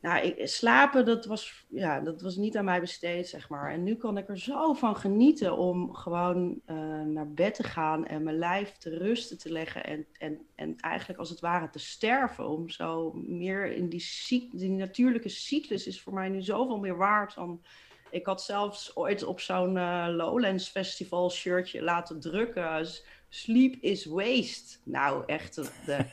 [0.00, 3.72] nou, ik, slapen, dat was, ja, dat was niet aan mij besteed, zeg maar.
[3.72, 8.06] En nu kan ik er zo van genieten om gewoon uh, naar bed te gaan
[8.06, 9.84] en mijn lijf te rusten te leggen.
[9.84, 12.48] En, en, en eigenlijk als het ware te sterven.
[12.48, 17.34] Om zo meer in die, die natuurlijke cyclus is voor mij nu zoveel meer waard
[17.34, 17.62] dan...
[18.10, 22.86] Ik had zelfs ooit op zo'n uh, Lowlands Festival shirtje laten drukken
[23.28, 24.78] sleep is waste.
[24.82, 26.04] Nou, echt, de,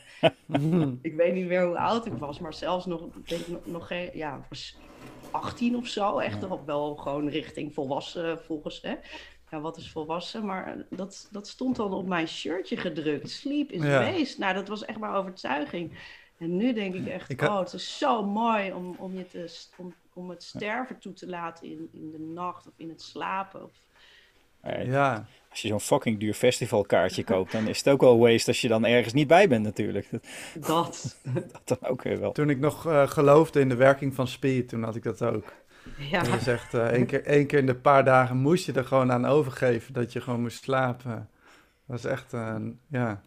[1.08, 4.10] ik weet niet meer hoe oud ik was, maar zelfs nog, denk nog, nog geen,
[4.12, 4.76] ja, was
[5.30, 6.18] 18 of zo.
[6.18, 6.64] Echt ja.
[6.64, 8.94] wel gewoon richting volwassen volgens, hè.
[9.50, 10.44] Ja, wat is volwassen?
[10.44, 13.30] Maar dat, dat stond dan op mijn shirtje gedrukt.
[13.30, 14.12] Sleep is ja.
[14.12, 14.40] waste.
[14.40, 15.98] Nou, dat was echt maar overtuiging.
[16.38, 19.94] En nu denk ik echt, oh, het is zo mooi om, om, je te, om,
[20.12, 23.64] om het sterven toe te laten in, in de nacht of in het slapen.
[23.64, 23.85] Of,
[24.84, 25.26] ja.
[25.50, 28.68] Als je zo'n fucking duur festivalkaartje koopt, dan is het ook wel waste als je
[28.68, 30.08] dan ergens niet bij bent natuurlijk.
[30.54, 31.16] Dat.
[31.24, 32.32] dat dan ook weer wel.
[32.32, 35.52] Toen ik nog uh, geloofde in de werking van speed, toen had ik dat ook.
[35.98, 36.22] Ja.
[36.22, 39.12] Je zegt, uh, één, keer, één keer in de paar dagen moest je er gewoon
[39.12, 41.28] aan overgeven dat je gewoon moest slapen.
[41.86, 42.56] Dat was echt, uh,
[42.88, 43.22] ja...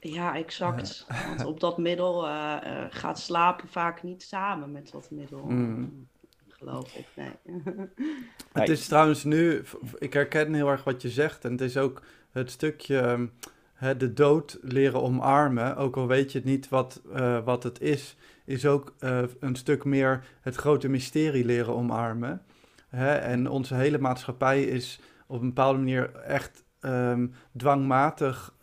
[0.00, 1.06] Ja, exact.
[1.26, 2.56] Want op dat middel uh,
[2.90, 5.44] gaat slapen vaak niet samen met dat middel.
[5.44, 6.08] Mm.
[6.58, 7.62] Geloof ik, nee.
[8.52, 9.62] het is trouwens nu,
[9.98, 11.44] ik herken heel erg wat je zegt.
[11.44, 13.28] En het is ook het stukje
[13.74, 15.76] hè, de dood leren omarmen.
[15.76, 19.84] Ook al weet je niet wat, uh, wat het is, is ook uh, een stuk
[19.84, 22.42] meer het grote mysterie leren omarmen.
[22.88, 23.14] Hè?
[23.14, 28.54] En onze hele maatschappij is op een bepaalde manier echt um, dwangmatig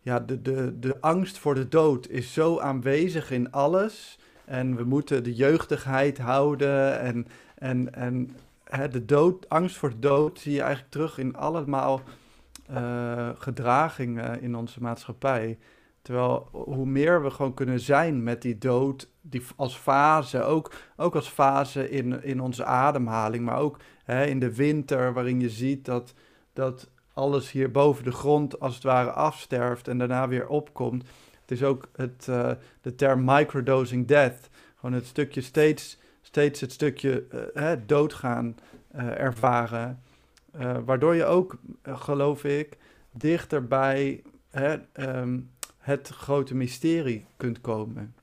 [0.00, 4.18] ja, de, de, de angst voor de dood is zo aanwezig in alles.
[4.44, 7.00] En we moeten de jeugdigheid houden.
[7.00, 12.00] En, en, en hè, de dood, angst voor dood zie je eigenlijk terug in allemaal
[12.70, 15.58] uh, gedragingen in onze maatschappij.
[16.02, 21.14] Terwijl hoe meer we gewoon kunnen zijn met die dood, die als fase, ook, ook
[21.14, 25.84] als fase in, in onze ademhaling, maar ook hè, in de winter, waarin je ziet
[25.84, 26.14] dat,
[26.52, 31.04] dat alles hier boven de grond als het ware afsterft en daarna weer opkomt.
[31.44, 34.48] Het is ook het, uh, de term microdosing death.
[34.74, 38.56] Gewoon het stukje steeds, steeds het stukje uh, hè, doodgaan
[38.94, 40.02] uh, ervaren.
[40.84, 42.76] waardoor je ook, geloof ik,
[43.12, 48.14] dichter bij hè, um, het grote mysterie kunt komen.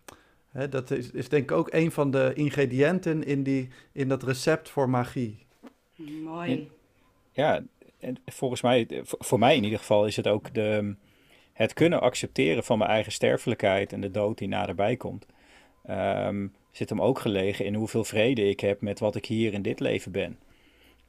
[0.51, 4.23] Hè, dat is, is denk ik ook een van de ingrediënten in, die, in dat
[4.23, 5.45] recept voor magie.
[6.23, 6.69] Mooi.
[7.31, 7.63] Ja,
[7.99, 10.95] en volgens mij, voor mij in ieder geval, is het ook de,
[11.61, 15.25] het kunnen accepteren van mijn eigen sterfelijkheid en de dood die naderbij komt.
[15.89, 19.61] Um, zit hem ook gelegen in hoeveel vrede ik heb met wat ik hier in
[19.61, 20.39] dit leven ben.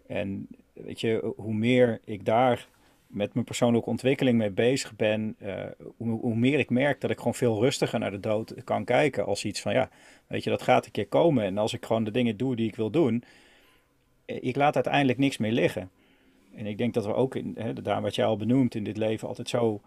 [0.07, 2.69] En weet je, hoe meer ik daar
[3.07, 5.65] met mijn persoonlijke ontwikkeling mee bezig ben, uh,
[5.97, 9.27] hoe, hoe, meer ik merk dat ik gewoon veel rustiger naar de dood kan kijken.
[9.27, 9.91] Als iets van, ja,
[10.27, 11.45] weet je, dat gaat een keer komen.
[11.45, 13.25] En als ik gewoon de dingen doe die ik wil doen,
[14.25, 15.91] eh, ik laat uiteindelijk niks meer liggen.
[16.55, 18.97] En ik denk dat we ook, in, hè, daar wat jij al benoemt, in dit
[18.97, 19.81] leven altijd zo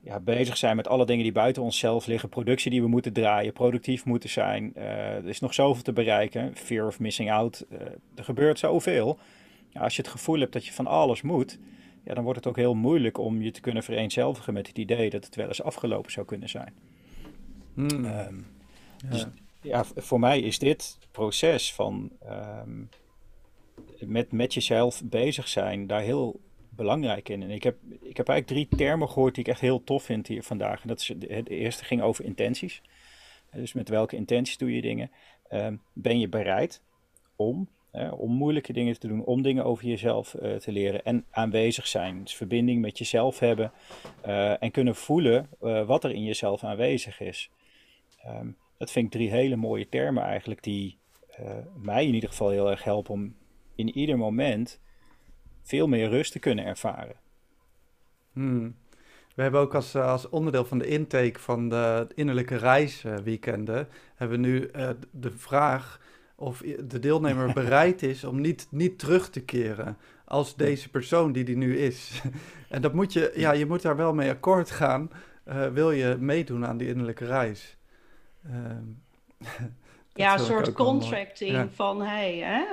[0.00, 2.28] ja, bezig zijn met alle dingen die buiten onszelf liggen.
[2.28, 4.72] Productie die we moeten draaien, productief moeten zijn.
[4.76, 4.84] Uh,
[5.16, 6.56] er is nog zoveel te bereiken.
[6.56, 7.66] Fear of missing out.
[7.72, 7.80] Uh,
[8.14, 9.18] er gebeurt zoveel.
[9.68, 11.58] Ja, als je het gevoel hebt dat je van alles moet,
[12.04, 15.10] ja, dan wordt het ook heel moeilijk om je te kunnen vereenzelvigen met het idee
[15.10, 16.74] dat het wel eens afgelopen zou kunnen zijn.
[17.74, 18.04] Hmm.
[18.04, 18.46] Um,
[18.96, 19.08] ja.
[19.08, 19.26] Dus
[19.62, 22.10] ja, voor mij is dit proces van
[22.62, 22.88] um,
[23.98, 26.40] met, met jezelf bezig zijn daar heel
[26.80, 27.42] belangrijk in.
[27.42, 30.26] En ik heb, ik heb eigenlijk drie termen gehoord die ik echt heel tof vind
[30.26, 30.82] hier vandaag.
[30.82, 32.82] En dat is, het eerste ging over intenties.
[33.52, 35.10] Dus met welke intenties doe je dingen?
[35.52, 36.82] Um, ben je bereid
[37.36, 37.68] om,
[38.10, 42.22] om moeilijke dingen te doen, om dingen over jezelf uh, te leren en aanwezig zijn.
[42.22, 43.72] Dus verbinding met jezelf hebben
[44.26, 47.50] uh, en kunnen voelen uh, wat er in jezelf aanwezig is.
[48.26, 50.98] Um, dat vind ik drie hele mooie termen eigenlijk die
[51.76, 53.34] mij in ieder geval heel erg helpen om
[53.74, 54.80] in ieder moment
[55.70, 57.16] veel meer rust te kunnen ervaren.
[58.32, 58.74] Hmm.
[59.34, 64.46] We hebben ook als, als onderdeel van de intake van de innerlijke reisweekenden, hebben we
[64.46, 66.00] nu uh, de vraag
[66.34, 71.44] of de deelnemer bereid is om niet, niet terug te keren als deze persoon die
[71.44, 72.22] die nu is.
[72.68, 75.10] en dat moet je, ja, je moet daar wel mee akkoord gaan,
[75.48, 77.76] uh, wil je meedoen aan die innerlijke reis.
[80.12, 82.64] Uh, ja, een soort contracting van, hey, hè,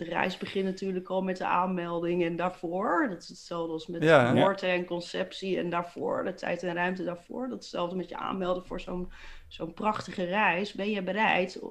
[0.00, 3.08] de reis begint natuurlijk al met de aanmelding en daarvoor.
[3.08, 7.04] Dat is hetzelfde als met ja, geboorte en conceptie en daarvoor, de tijd en ruimte
[7.04, 7.48] daarvoor.
[7.48, 9.12] Dat is hetzelfde met je aanmelden voor zo'n
[9.48, 10.72] zo'n prachtige reis.
[10.72, 11.66] Ben je bereid uh,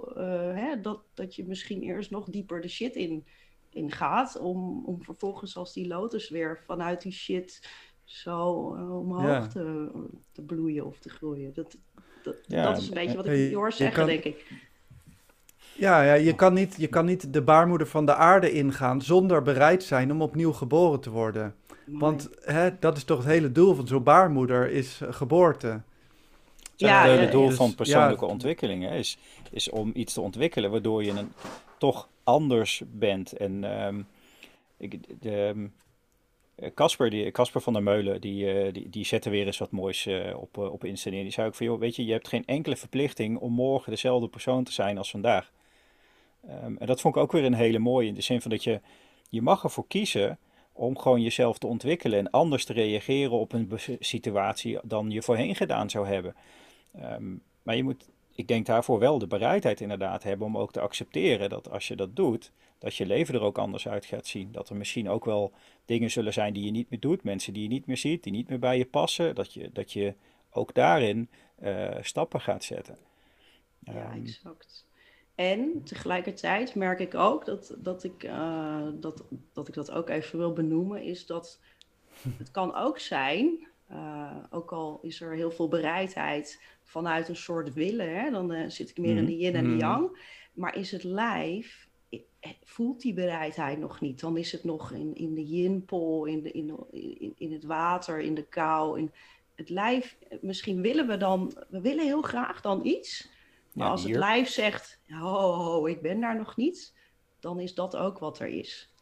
[0.55, 3.25] hè, dat, dat je misschien eerst nog dieper de shit in,
[3.69, 7.69] in gaat, om, om vervolgens als die lotus weer vanuit die shit
[8.03, 9.47] zo uh, omhoog ja.
[9.47, 9.91] te,
[10.31, 11.53] te bloeien of te groeien.
[11.53, 11.77] Dat,
[12.23, 14.07] dat, dat is een beetje wat ik hoor zeggen, kan...
[14.07, 14.67] denk ik.
[15.79, 19.41] Ja, ja je, kan niet, je kan niet de baarmoeder van de aarde ingaan zonder
[19.41, 21.55] bereid zijn om opnieuw geboren te worden.
[21.85, 21.99] Mooi.
[21.99, 25.81] Want hè, dat is toch het hele doel van zo'n baarmoeder, is geboorte.
[26.75, 29.17] Ja, het hele doel dus, van persoonlijke ja, ontwikkeling hè, is,
[29.51, 31.31] is om iets te ontwikkelen waardoor je een,
[31.77, 33.33] toch anders bent.
[33.33, 34.07] En um,
[34.77, 35.69] ik, de,
[36.75, 40.57] Casper, die, Casper van der Meulen, die, die, die zette weer eens wat moois op,
[40.57, 41.23] op Insta neer.
[41.23, 44.27] Die zei ook van, joh, weet je, je hebt geen enkele verplichting om morgen dezelfde
[44.27, 45.51] persoon te zijn als vandaag.
[46.47, 48.63] Ehm, en dat vond ik ook weer een hele mooie, in de zin van dat
[48.63, 48.81] je,
[49.29, 50.37] je mag ervoor kiezen
[50.73, 55.55] om gewoon jezelf te ontwikkelen en anders te reageren op een situatie dan je voorheen
[55.55, 56.35] gedaan zou hebben.
[56.93, 60.79] Ehm, maar je moet, ik denk daarvoor wel de bereidheid inderdaad hebben om ook te
[60.79, 64.51] accepteren dat als je dat doet, dat je leven er ook anders uit gaat zien.
[64.51, 65.51] Dat er misschien ook wel
[65.85, 68.31] dingen zullen zijn die je niet meer doet, mensen die je niet meer ziet, die
[68.31, 69.35] niet meer bij je passen.
[69.35, 70.13] Dat je, dat je
[70.49, 71.29] ook daarin
[71.63, 72.97] uh, stappen gaat zetten.
[73.79, 74.85] Ja, um, exact.
[75.39, 79.23] En tegelijkertijd merk ik ook dat, dat, ik, uh, dat,
[79.53, 81.59] dat ik dat ook even wil benoemen, is dat
[82.37, 87.73] het kan ook zijn, uh, ook al is er heel veel bereidheid vanuit een soort
[87.73, 89.79] willen, hè, dan uh, zit ik meer in de yin en de mhm.
[89.79, 90.19] yang,
[90.53, 91.87] maar is het lijf,
[92.63, 96.51] voelt die bereidheid nog niet, dan is het nog in, in de yin-pol, in, de,
[96.51, 99.11] in, in, in het water, in de kou, in
[99.55, 103.37] het lijf, misschien willen we dan, we willen heel graag dan iets,
[103.79, 106.93] maar als het lijf zegt, ho, ho, ik ben daar nog niet,
[107.39, 108.93] dan is dat ook wat er is.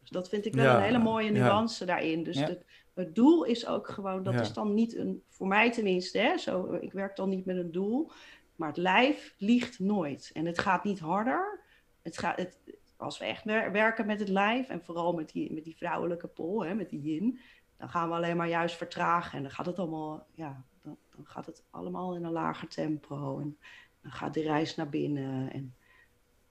[0.00, 2.22] Dus dat vind ik wel een hele mooie nuance daarin.
[2.22, 6.18] Dus het, het, doel is ook gewoon, dat is dan niet een, voor mij tenminste,
[6.18, 8.10] hè, zo, ik werk dan niet met een doel,
[8.56, 10.30] maar het lijf liegt nooit.
[10.32, 11.60] En het gaat niet harder.
[12.02, 12.58] Het gaat, het,
[12.96, 16.64] als we echt werken met het lijf, en vooral met die, met die vrouwelijke pol,
[16.64, 17.40] hè, met die yin,
[17.76, 19.36] dan gaan we alleen maar juist vertragen.
[19.36, 23.38] En dan gaat het allemaal, ja, dan, dan gaat het allemaal in een lager tempo.
[23.38, 23.58] En
[24.02, 25.74] dan gaat de reis naar binnen en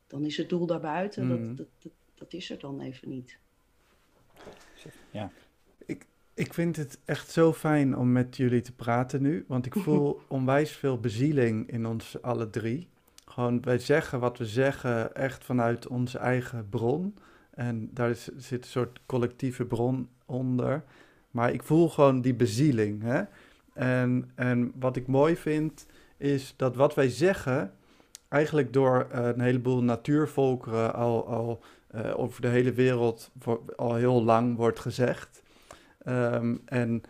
[0.07, 1.55] dan is het doel daarbuiten, dat, mm.
[1.55, 3.37] dat, dat, dat, is er dan even niet.
[5.11, 5.31] Ja.
[5.85, 9.73] Ik, ik vind het echt zo fijn om met jullie te praten nu, want ik
[9.73, 12.87] voel onwijs veel bezieling in ons alle drie.
[13.25, 17.17] Gewoon, wij zeggen wat we zeggen echt vanuit onze eigen bron.
[17.49, 20.83] En daar is, zit een soort collectieve bron onder.
[21.31, 23.01] Maar ik voel gewoon die bezieling.
[23.01, 23.23] Hè?
[23.73, 25.85] En, en wat ik mooi vind,
[26.17, 27.73] is dat wat wij zeggen
[28.27, 31.63] eigenlijk door uh, een heleboel natuurvolkeren al, al
[31.95, 35.41] uh, over de hele wereld voor, al heel lang wordt gezegd.
[36.07, 37.01] Um, en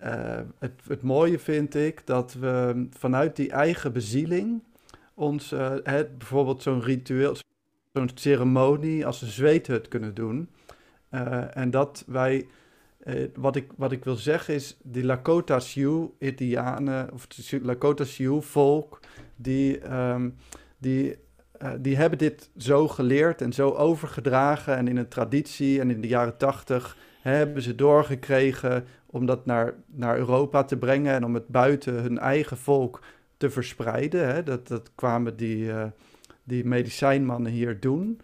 [0.00, 4.62] uh, het, mooie vind ik dat we vanuit die eigen bezieling
[5.14, 5.54] ons,
[6.18, 7.36] bijvoorbeeld zo'n ritueel,
[7.92, 10.48] zo'n ceremonie als een zweethut kunnen doen.
[11.50, 12.46] en dat wij
[13.04, 17.26] uh, wat, ik, wat ik wil zeggen is, die Lakota Sioux Indianen, of
[17.62, 19.00] Lakota Sioux volk,
[19.36, 20.36] die, um,
[20.78, 21.16] die,
[21.62, 24.76] uh, die hebben dit zo geleerd en zo overgedragen.
[24.76, 29.74] En in een traditie en in de jaren tachtig hebben ze doorgekregen om dat naar,
[29.86, 33.02] naar Europa te brengen en om het buiten hun eigen volk
[33.36, 34.34] te verspreiden.
[34.34, 34.42] Hè.
[34.42, 35.84] Dat, dat kwamen die, uh,
[36.44, 38.20] die medicijnmannen hier doen.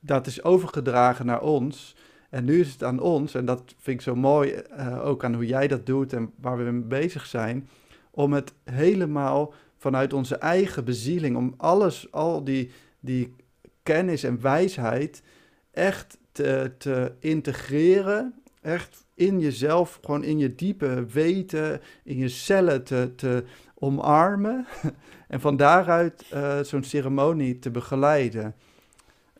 [0.00, 1.96] dat is overgedragen naar ons.
[2.28, 5.34] En nu is het aan ons, en dat vind ik zo mooi, uh, ook aan
[5.34, 7.68] hoe jij dat doet en waar we mee bezig zijn,
[8.10, 13.34] om het helemaal vanuit onze eigen bezieling, om alles, al die, die
[13.82, 15.22] kennis en wijsheid
[15.70, 22.84] echt te, te integreren, echt in jezelf, gewoon in je diepe weten, in je cellen
[22.84, 24.66] te, te omarmen
[25.28, 28.54] en van daaruit uh, zo'n ceremonie te begeleiden.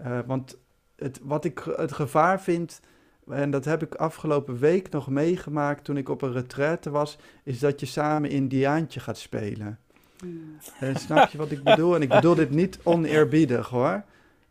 [0.00, 0.58] Uh, want
[0.98, 2.80] het, wat ik het gevaar vind,
[3.28, 7.58] en dat heb ik afgelopen week nog meegemaakt toen ik op een retraite was, is
[7.58, 9.78] dat je samen Indiaantje gaat spelen.
[10.24, 10.56] Mm.
[10.80, 11.94] En snap je wat ik bedoel?
[11.94, 14.02] En ik bedoel dit niet oneerbiedig hoor.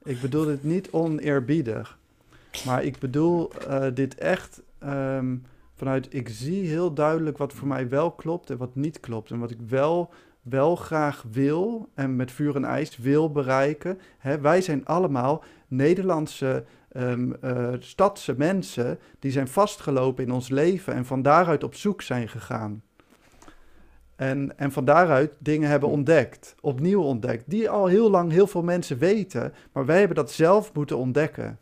[0.04, 1.98] Ik bedoel dit niet oneerbiedig.
[2.66, 7.90] Maar ik bedoel uh, dit echt um, vanuit, ik zie heel duidelijk wat voor mij
[7.90, 9.32] wel klopt en wat niet klopt.
[9.32, 14.00] En wat ik wel, wel graag wil en met vuur en ijs wil bereiken.
[14.18, 20.94] Hè, wij zijn allemaal Nederlandse um, uh, stadse mensen die zijn vastgelopen in ons leven
[20.94, 22.82] en van daaruit op zoek zijn gegaan.
[24.16, 28.64] En, en van daaruit dingen hebben ontdekt, opnieuw ontdekt, die al heel lang heel veel
[28.64, 31.60] mensen weten, maar wij hebben dat zelf moeten ontdekken.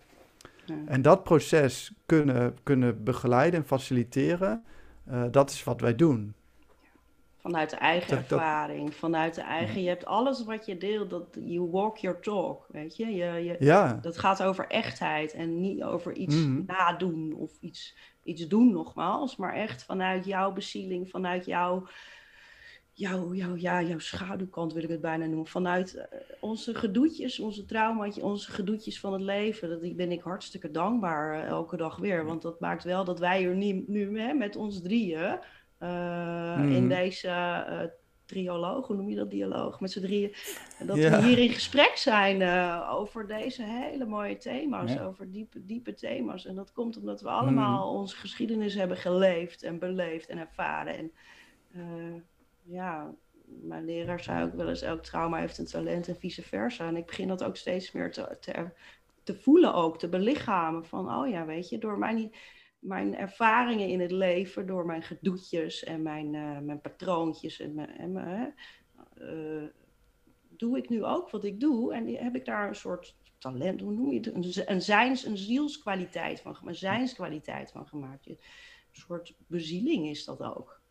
[0.65, 0.75] Ja.
[0.85, 4.63] En dat proces kunnen, kunnen begeleiden en faciliteren,
[5.11, 6.33] uh, dat is wat wij doen.
[7.45, 9.81] Vanuit de eigen ervaring, vanuit de eigen...
[9.81, 13.05] Je hebt alles wat je deelt, dat you walk your talk, weet je?
[13.05, 13.99] je, je ja.
[14.01, 16.63] Dat gaat over echtheid en niet over iets mm.
[16.67, 19.35] nadoen of iets, iets doen nogmaals.
[19.35, 21.87] Maar echt vanuit jouw bezieling, vanuit jouw,
[22.93, 25.47] jouw, jouw, ja, jouw schaduwkant wil ik het bijna noemen.
[25.47, 26.03] Vanuit uh,
[26.39, 29.69] onze gedoetjes, onze trauma's, onze gedoetjes van het leven.
[29.69, 32.25] Dat, ben ik hartstikke dankbaar uh, elke dag weer.
[32.25, 35.39] Want dat maakt wel dat wij er nu, nu hè, met ons drieën
[35.81, 36.87] uh, in mhm.
[36.87, 37.79] deze uh,
[38.25, 40.35] trioloog, hoe noem je dat, dialoog, met z'n drieën.
[40.85, 45.93] Dat we hier in gesprek zijn uh, over deze hele mooie thema's, over diepe, diepe
[45.93, 46.45] thema's.
[46.45, 47.99] En dat komt omdat we allemaal mm.
[47.99, 50.95] onze geschiedenis hebben geleefd en beleefd en ervaren.
[50.95, 51.11] En
[52.63, 53.13] ja,
[53.45, 56.87] mijn leraar zei ook wel eens, elk trauma heeft een talent en vice versa.
[56.87, 58.69] En ik begin dat ook steeds meer te, te,
[59.23, 60.85] te voelen ook, te belichamen.
[60.85, 62.31] Van, oh ja, weet je, door mijn,
[62.85, 67.97] mijn ervaringen in het leven, door mijn gedoetjes en mijn, uh, mijn patroontjes en mijn...
[67.97, 68.53] En mijn
[69.17, 69.63] uh,
[70.57, 73.91] doe ik nu ook wat ik doe en heb ik daar een soort talent, hoe
[73.91, 74.33] noem je het?
[74.33, 78.27] Een, een zijns, een zielskwaliteit van, een zijnskwaliteit van gemaakt.
[78.27, 78.37] Een
[78.91, 80.81] soort bezieling is dat ook.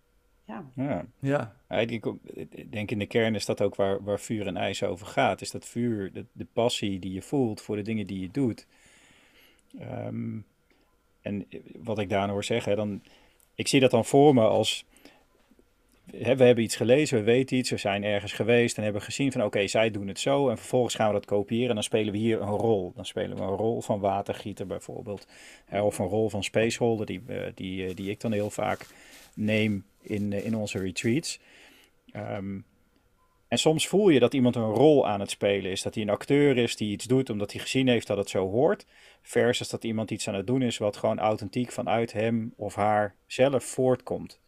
[0.44, 0.70] Ja.
[0.74, 1.06] ja.
[1.20, 1.56] ja.
[1.80, 5.40] Ik, denk in de kern is dat ook waar, waar vuur en ijs over gaat.
[5.40, 8.66] Is dat vuur, de, de passie die je voelt voor de dingen die je doet.
[9.78, 10.38] Ehm,
[11.24, 11.46] en
[11.82, 13.02] wat ik daarna hoor zeggen, dan,
[13.54, 14.84] ik zie dat dan voor me als...
[16.04, 19.44] We hebben iets gelezen, we weten iets, we zijn ergens geweest en hebben gezien van
[19.44, 20.48] oké, zij doen het zo.
[20.48, 22.92] En vervolgens gaan we dat kopiëren en dan spelen we hier een rol.
[22.94, 25.26] Dan spelen we een rol van watergieter bijvoorbeeld.
[25.70, 28.86] of een rol van spaceholder, die, eh, die, eh, die ik dan heel vaak
[29.34, 31.40] neem in, eh, in onze retreats.
[32.12, 32.58] Ehm,
[33.54, 35.82] en soms voel je dat iemand een rol aan het spelen is.
[35.82, 38.50] Dat hij een acteur is die iets doet omdat hij gezien heeft dat het zo
[38.50, 38.86] hoort.
[39.22, 43.14] Versus dat iemand iets aan het doen is wat gewoon authentiek vanuit hem of haar
[43.26, 44.40] zelf voortkomt.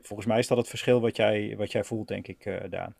[0.00, 2.94] Volgens mij is dat het verschil wat jij, wat jij voelt, denk ik, uh, Daan.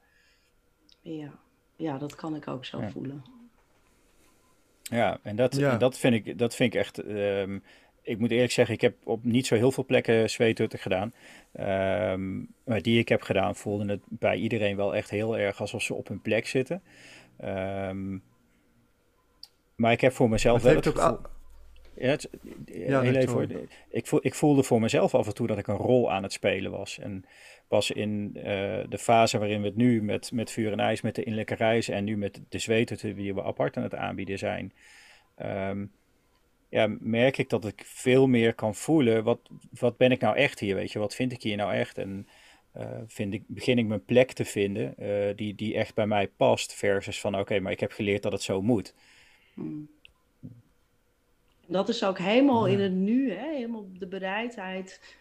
[1.01, 1.39] Ja.
[1.77, 3.25] ja, dat kan ik ook zo voelen.
[4.83, 6.99] Ja, en dat, dat, vind, ik, dat vind ik echt.
[6.99, 7.59] Ehm,
[8.03, 11.13] ik moet eerlijk zeggen, ik heb op niet zo heel veel plekken zweethutten gedaan.
[11.53, 15.83] Ehm, maar die ik heb gedaan, voelden het bij iedereen wel echt heel erg alsof
[15.83, 16.83] ze op hun plek zitten.
[17.37, 18.19] Ehm,
[19.75, 21.19] maar ik heb voor mezelf wel het gevoel...
[21.97, 22.29] Ja, het,
[22.65, 25.77] ja, heel even, ik, voel, ik voelde voor mezelf af en toe dat ik een
[25.77, 26.99] rol aan het spelen was.
[26.99, 27.25] En
[27.69, 28.43] pas in uh,
[28.89, 31.95] de fase waarin we het nu met, met vuur en ijs, met de innerlijke reizen
[31.95, 34.73] en nu met de zweethutten die we apart aan het aanbieden zijn...
[35.43, 35.93] Um,
[36.73, 39.25] ja, merk ik dat ik veel meer kan voelen.
[39.25, 39.41] Wat,
[39.79, 40.75] wat ben ik nou echt hier?
[40.75, 41.99] Weet je, wat vind ik hier nou echt?
[41.99, 42.29] En
[42.77, 46.29] uh, vind ik, begin ik mijn plek te vinden uh, die, die echt bij mij
[46.29, 46.75] past.
[46.75, 48.95] Versus van oké, maar ik heb geleerd dat het zo moet.
[49.55, 49.91] Hmm.
[51.67, 53.55] Dat is ook helemaal in het nu, hè?
[53.55, 55.17] helemaal de bereidheid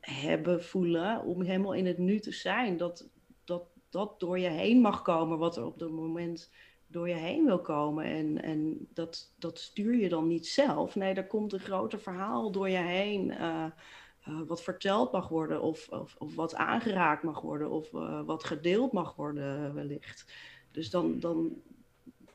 [0.00, 2.76] hebben, voelen om helemaal in het nu te zijn.
[2.76, 3.08] Dat
[3.44, 6.50] dat, dat door je heen mag komen wat er op dat moment
[6.94, 8.04] door je heen wil komen.
[8.04, 10.94] En, en dat, dat stuur je dan niet zelf.
[10.94, 13.30] Nee, er komt een groter verhaal door je heen.
[13.30, 13.64] Uh,
[14.28, 18.44] uh, wat verteld mag worden, of, of, of, wat aangeraakt mag worden, of uh, wat
[18.44, 20.32] gedeeld mag worden, wellicht.
[20.70, 21.62] Dus dan, dan,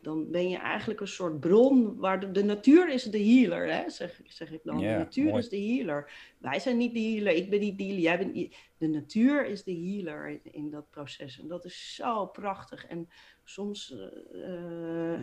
[0.01, 3.89] dan ben je eigenlijk een soort bron waar de, de natuur is de healer, hè?
[3.89, 4.77] Zeg, zeg ik dan.
[4.77, 6.11] de natuur is de healer.
[6.37, 9.63] Wij zijn niet de healer, ik ben niet de healer, jij bent De natuur is
[9.63, 11.39] de healer in, in dat proces.
[11.39, 12.85] En dat is zo prachtig.
[12.85, 13.09] En
[13.43, 14.41] soms uh,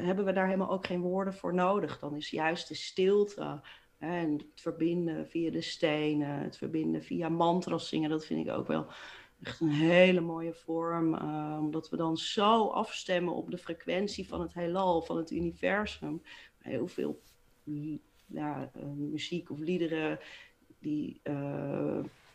[0.04, 1.98] hebben we daar helemaal ook geen woorden voor nodig.
[1.98, 3.60] Dan is juist de stilte
[3.98, 8.52] hè, en het verbinden via de stenen, het verbinden via mantras zingen, dat vind ik
[8.52, 8.86] ook wel
[9.42, 11.14] echt een hele mooie vorm.
[11.14, 16.22] Uh, omdat we dan zo afstemmen op de frequentie van het heelal, van het universum.
[16.58, 17.20] Heel veel
[18.26, 20.18] ja, muziek of liederen
[20.78, 21.20] die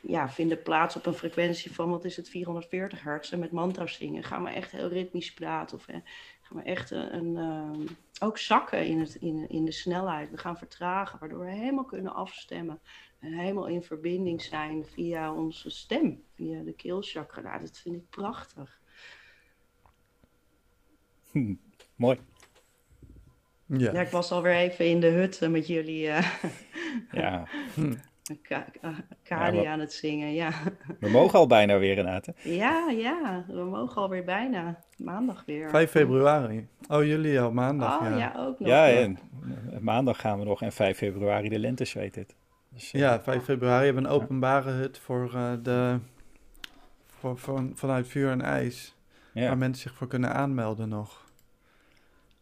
[0.02, 3.32] ja, vinden plaats op een frequentie van, wat is het, 440 hertz.
[3.32, 5.78] En met mantra's zingen gaan we echt heel ritmisch praten.
[5.78, 6.00] Of hè,
[6.42, 7.90] gaan we echt een, uh,
[8.20, 10.32] ook zakken in, het, in, in de snelheid.
[10.32, 12.80] We gaan vertragen, waardoor we helemaal kunnen afstemmen.
[13.20, 17.42] En helemaal in verbinding zijn via onze stem, via de keelchakra.
[17.42, 18.80] Nou, dat vind ik prachtig.
[21.32, 21.54] Hm,
[21.96, 22.20] mooi.
[23.66, 23.92] Ja.
[23.92, 26.08] ja, ik was alweer even in de hut met jullie.
[26.08, 26.42] Uh,
[27.12, 27.48] ja.
[27.76, 27.94] Hm.
[29.24, 30.52] Kali aan het zingen, ja.
[31.00, 32.34] We mogen al bijna weer, Renate.
[32.44, 34.80] Ja, ja, we mogen alweer bijna.
[34.98, 35.70] Maandag weer.
[35.70, 36.68] 5 februari.
[36.88, 38.18] Oh, jullie al maandag, oh, ja.
[38.18, 38.34] ja.
[38.38, 38.68] ook nog.
[38.68, 39.20] Ja, en
[39.80, 42.36] maandag gaan we nog en 5 februari de lente het.
[42.70, 46.00] Dus, ja, 5 eh, februari hebben we een openbare hut voor uh, de...
[47.06, 48.96] Voor, van, vanuit vuur en ijs.
[49.34, 49.48] Ja.
[49.48, 51.26] Waar mensen zich voor kunnen aanmelden nog.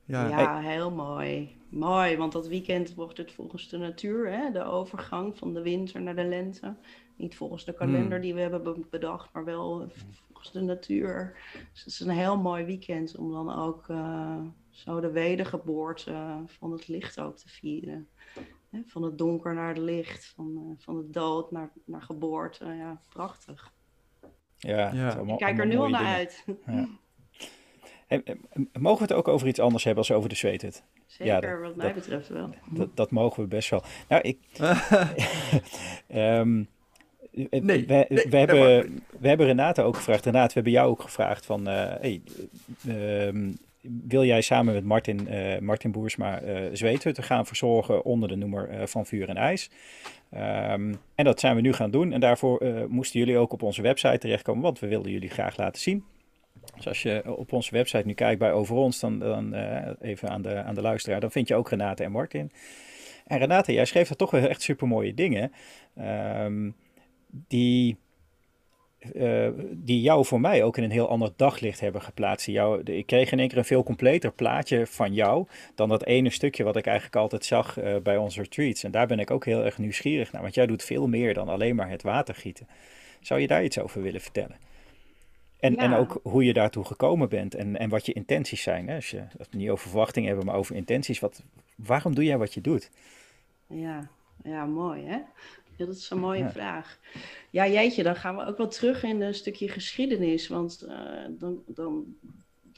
[0.05, 1.58] Ja, ja heel mooi.
[1.69, 4.51] Mooi, want dat weekend wordt het volgens de natuur, hè?
[4.51, 6.75] de overgang van de winter naar de lente.
[7.15, 8.21] Niet volgens de kalender hmm.
[8.21, 9.87] die we hebben bedacht, maar wel
[10.27, 11.37] volgens de natuur.
[11.71, 16.71] Dus het is een heel mooi weekend om dan ook uh, zo de wedergeboorte van
[16.71, 18.07] het licht ook te vieren.
[18.69, 18.81] Hè?
[18.85, 22.65] Van het donker naar het licht, van, uh, van de dood naar, naar geboorte.
[22.65, 23.73] Ja, prachtig.
[24.57, 25.17] Ja, ja.
[25.19, 26.45] Ik kijk er nu al naar uit.
[26.65, 26.87] Ja.
[28.79, 30.83] mogen we het ook over iets anders hebben als over de zweethut?
[31.05, 32.49] Zeker, ja, wat mij betreft wel.
[32.69, 33.83] Dat, dat, mogen we best wel.
[34.07, 34.37] Nou, ik.
[36.15, 36.67] um,
[37.49, 40.25] nee, we, we, hebben, we hebben Renate ook gevraagd.
[40.25, 41.65] Renate, we hebben jou ook gevraagd van...
[41.65, 42.21] hey,
[42.87, 43.51] ehm,
[43.81, 48.69] wil jij samen met Martin, uh, Martin Boersma uh, zweethutten gaan verzorgen onder de noemer
[48.71, 49.69] uh, van Vuur en IJs.
[50.33, 52.13] Um, en dat zijn we nu gaan doen.
[52.13, 55.81] En daarvoor moesten jullie ook op onze website terechtkomen, want we wilden jullie graag laten
[55.81, 56.03] zien.
[56.79, 59.53] Dus als je op onze website nu kijkt bij Over ons, dan, dan
[60.01, 62.51] even aan de, aan de luisteraar, dan vind je ook Renate en Martin.
[63.25, 65.51] En Renate, jij schreef er toch wel echt super mooie dingen.
[66.43, 66.75] Um,
[67.29, 67.97] die
[69.13, 72.47] uh, die jou voor mij ook in een heel ander daglicht hebben geplaatst.
[72.47, 76.29] Jou, ik kreeg in één keer een veel completer plaatje van jou dan dat ene
[76.29, 78.83] stukje wat ik eigenlijk altijd zag uh, bij onze retreats.
[78.83, 81.49] En daar ben ik ook heel erg nieuwsgierig naar, want jij doet veel meer dan
[81.49, 82.67] alleen maar het water gieten.
[83.19, 84.55] Zou je daar iets over willen vertellen?
[85.59, 85.77] En, ja.
[85.77, 88.87] en ook hoe je daartoe gekomen bent en, en wat je intenties zijn.
[88.87, 88.95] Hè?
[88.95, 91.19] Als je het niet over verwachtingen hebben, maar over intenties.
[91.19, 91.43] Wat,
[91.75, 92.91] waarom doe jij wat je doet?
[93.67, 94.09] Ja,
[94.43, 95.17] ja mooi hè?
[95.75, 96.51] Ja, dat is een mooie ja.
[96.51, 96.99] vraag.
[97.49, 100.47] Ja, jeetje, dan gaan we ook wel terug in een stukje geschiedenis.
[100.47, 100.95] Want uh,
[101.29, 102.15] dan, dan,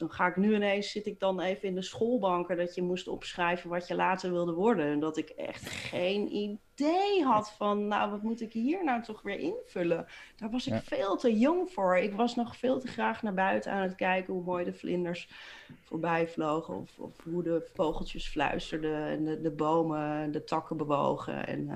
[0.02, 3.08] dan ga ik nu ineens, zit ik dan even in de schoolbanken dat je moest
[3.08, 4.86] opschrijven wat je later wilde worden.
[4.86, 9.22] En dat ik echt geen idee had van, nou, wat moet ik hier nou toch
[9.22, 10.06] weer invullen?
[10.36, 10.82] Daar was ik ja.
[10.82, 11.96] veel te jong voor.
[11.96, 15.28] Ik was nog veel te graag naar buiten aan het kijken hoe mooi de vlinders
[15.82, 16.74] voorbij vlogen.
[16.74, 21.46] Of, of hoe de vogeltjes fluisterden en de, de bomen, de takken bewogen.
[21.46, 21.60] En...
[21.68, 21.74] Uh,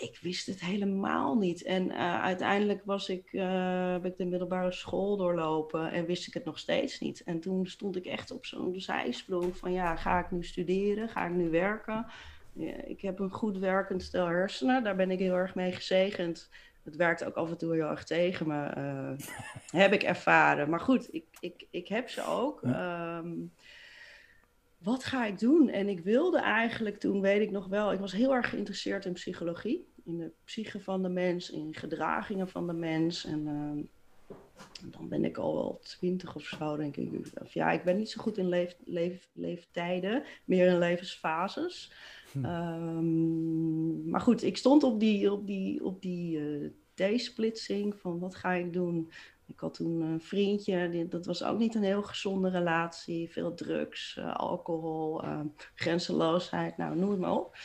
[0.00, 1.62] ik wist het helemaal niet.
[1.62, 6.34] En uh, uiteindelijk was ik, uh, heb ik de middelbare school doorlopen en wist ik
[6.34, 7.22] het nog steeds niet.
[7.24, 11.08] En toen stond ik echt op zo'n zijsprong van ja, ga ik nu studeren?
[11.08, 12.06] Ga ik nu werken?
[12.52, 16.50] Ja, ik heb een goed werkend stel hersenen, daar ben ik heel erg mee gezegend.
[16.84, 19.26] Het werkt ook af en toe heel erg tegen me, uh,
[19.82, 20.70] heb ik ervaren.
[20.70, 22.62] Maar goed, ik, ik, ik heb ze ook.
[22.62, 23.52] Um,
[24.78, 25.68] wat ga ik doen?
[25.68, 29.12] En ik wilde eigenlijk toen, weet ik nog wel, ik was heel erg geïnteresseerd in
[29.12, 29.86] psychologie.
[30.04, 33.24] In de psyche van de mens, in gedragingen van de mens.
[33.24, 33.84] En uh,
[34.90, 37.30] dan ben ik al wel twintig of zo, denk ik.
[37.42, 41.92] Of ja, ik ben niet zo goed in leef, leef, leeftijden, meer in levensfases.
[42.32, 42.44] Hm.
[42.44, 48.34] Um, maar goed, ik stond op die, op die, op die uh, T-splitsing van wat
[48.34, 49.10] ga ik doen?
[49.48, 53.30] Ik had toen een vriendje, dat was ook niet een heel gezonde relatie.
[53.30, 55.40] Veel drugs, uh, alcohol, uh,
[55.74, 57.56] grenzeloosheid, nou noem het maar op.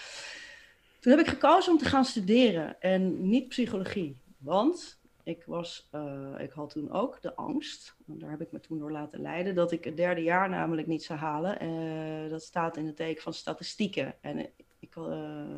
[1.00, 4.18] Toen heb ik gekozen om te gaan studeren en niet psychologie.
[4.38, 8.80] Want ik, was, uh, ik had toen ook de angst, daar heb ik me toen
[8.80, 11.60] door laten leiden, dat ik het derde jaar namelijk niet zou halen.
[12.30, 14.16] dat staat in het teken van statistieken.
[14.22, 14.40] En
[14.80, 14.94] ik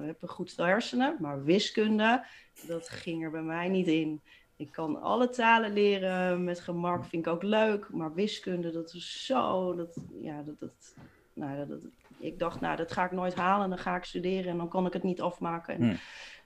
[0.05, 2.25] heb een goed stel hersenen, maar wiskunde,
[2.67, 4.21] dat ging er bij mij niet in.
[4.57, 7.89] Ik kan alle talen leren met gemak, vind ik ook leuk.
[7.89, 9.75] Maar wiskunde, dat is zo.
[9.75, 10.95] Dat, ja, dat, dat,
[11.33, 11.81] nou, dat,
[12.19, 13.69] ik dacht, nou, dat ga ik nooit halen.
[13.69, 15.75] Dan ga ik studeren en dan kan ik het niet afmaken.
[15.75, 15.97] Hmm.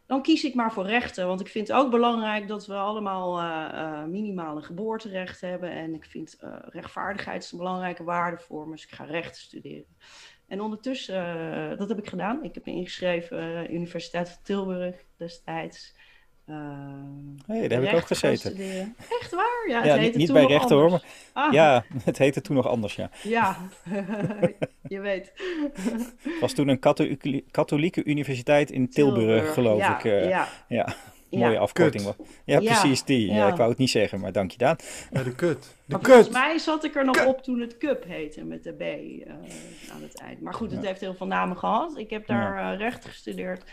[0.05, 1.27] Dan kies ik maar voor rechten.
[1.27, 5.71] Want ik vind het ook belangrijk dat we allemaal uh, uh, minimale geboorterecht hebben.
[5.71, 8.71] En ik vind uh, rechtvaardigheid een belangrijke waarde voor me.
[8.71, 9.97] Dus ik ga rechten studeren.
[10.47, 12.43] En ondertussen, dat heb ik gedaan.
[12.43, 15.95] Ik heb me ingeschreven, Universiteit van Tilburg destijds.
[16.49, 16.55] Uh,
[17.45, 18.57] hey, daar heb ik ook gezeten.
[19.21, 19.65] Echt waar?
[19.67, 21.03] Ja, het ja heette niet, toen bij nog rechten hoor, anders.
[21.33, 23.09] maar Ah, ja, het heette toen nog anders, ja.
[23.23, 23.57] ja.
[24.87, 25.31] je weet.
[26.21, 30.03] Het was toen een katholieke, katholieke universiteit in Tilburg, Tilburg, geloof ja, ik.
[30.05, 30.47] eh, ja.
[30.67, 30.95] ja.
[31.31, 32.03] Mooie afkorting.
[32.05, 32.15] Kut.
[32.17, 32.27] wel.
[32.45, 33.27] Ja, Ja, precies die.
[33.27, 33.35] Ja.
[33.35, 33.47] ja.
[33.47, 34.75] ik wou het niet zeggen, maar dank je Daan.
[35.11, 35.61] Ja, de kut.
[35.63, 36.35] De Maar volgens kut.
[36.35, 37.25] mij zat ik er nog Kut.
[37.27, 39.33] op toen het Cup heette met de B eh,
[39.93, 40.41] aan het eind.
[40.41, 40.87] Maar goed, het Ja.
[40.87, 41.97] heeft heel veel namen gehad.
[41.97, 43.63] Ik heb daar eh, recht gestudeerd.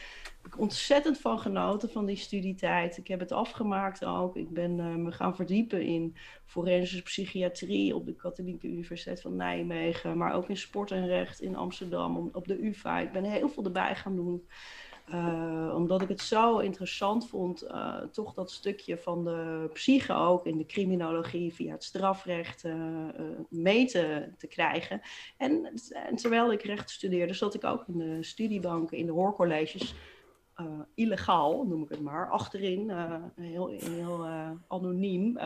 [0.47, 2.97] Ik ontzettend van genoten van die studietijd.
[2.97, 4.37] Ik heb het afgemaakt ook.
[4.37, 10.17] Ik ben eh, me gaan verdiepen in forensische psychiatrie op de Katholieke Universiteit van Nijmegen.
[10.17, 12.99] Maar ook in sport en recht in Amsterdam, op de UvA.
[12.99, 14.47] Ik ben heel veel erbij gaan doen.
[15.07, 20.47] Eh, omdat ik het zo interessant vond, eh, toch dat stukje van de psyche ook
[20.47, 22.75] in de criminologie via het strafrecht eh,
[23.49, 25.01] mee te, te krijgen.
[25.37, 29.95] En, en terwijl ik recht studeerde, zat ik ook in de studiebanken, in de hoorcolleges,
[30.57, 35.39] eh, illegaal noem ik het maar, achterin, eh, heel, heel eh, anoniem,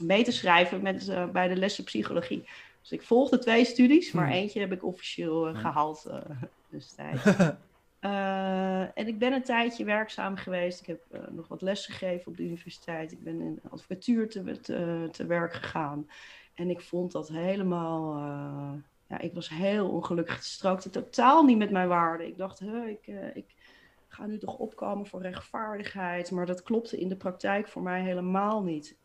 [0.00, 2.44] mee te schrijven met, bij de lessen psychologie.
[2.88, 4.34] Dus ik volgde twee studies, maar Hmm.
[4.34, 6.20] eentje heb ik officieel gehaald eh,
[6.68, 7.22] destijds.
[8.00, 10.80] Eh, en ik ben een tijdje werkzaam geweest.
[10.80, 13.12] Ik heb nog wat lessen gegeven op de universiteit.
[13.12, 16.08] Ik ben in advocatuur te, te, te werk gegaan.
[16.54, 18.16] En ik vond dat helemaal.
[19.06, 20.34] ja, ik was heel ongelukkig.
[20.34, 22.26] Het strookte totaal niet met mijn waarden.
[22.26, 23.55] Ik dacht, huh, ik, ik
[24.16, 26.30] ga nu toch opkomen voor rechtvaardigheid.
[26.30, 28.96] Maar dat klopte in de praktijk voor mij helemaal niet.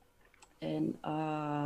[0.59, 1.12] En eh,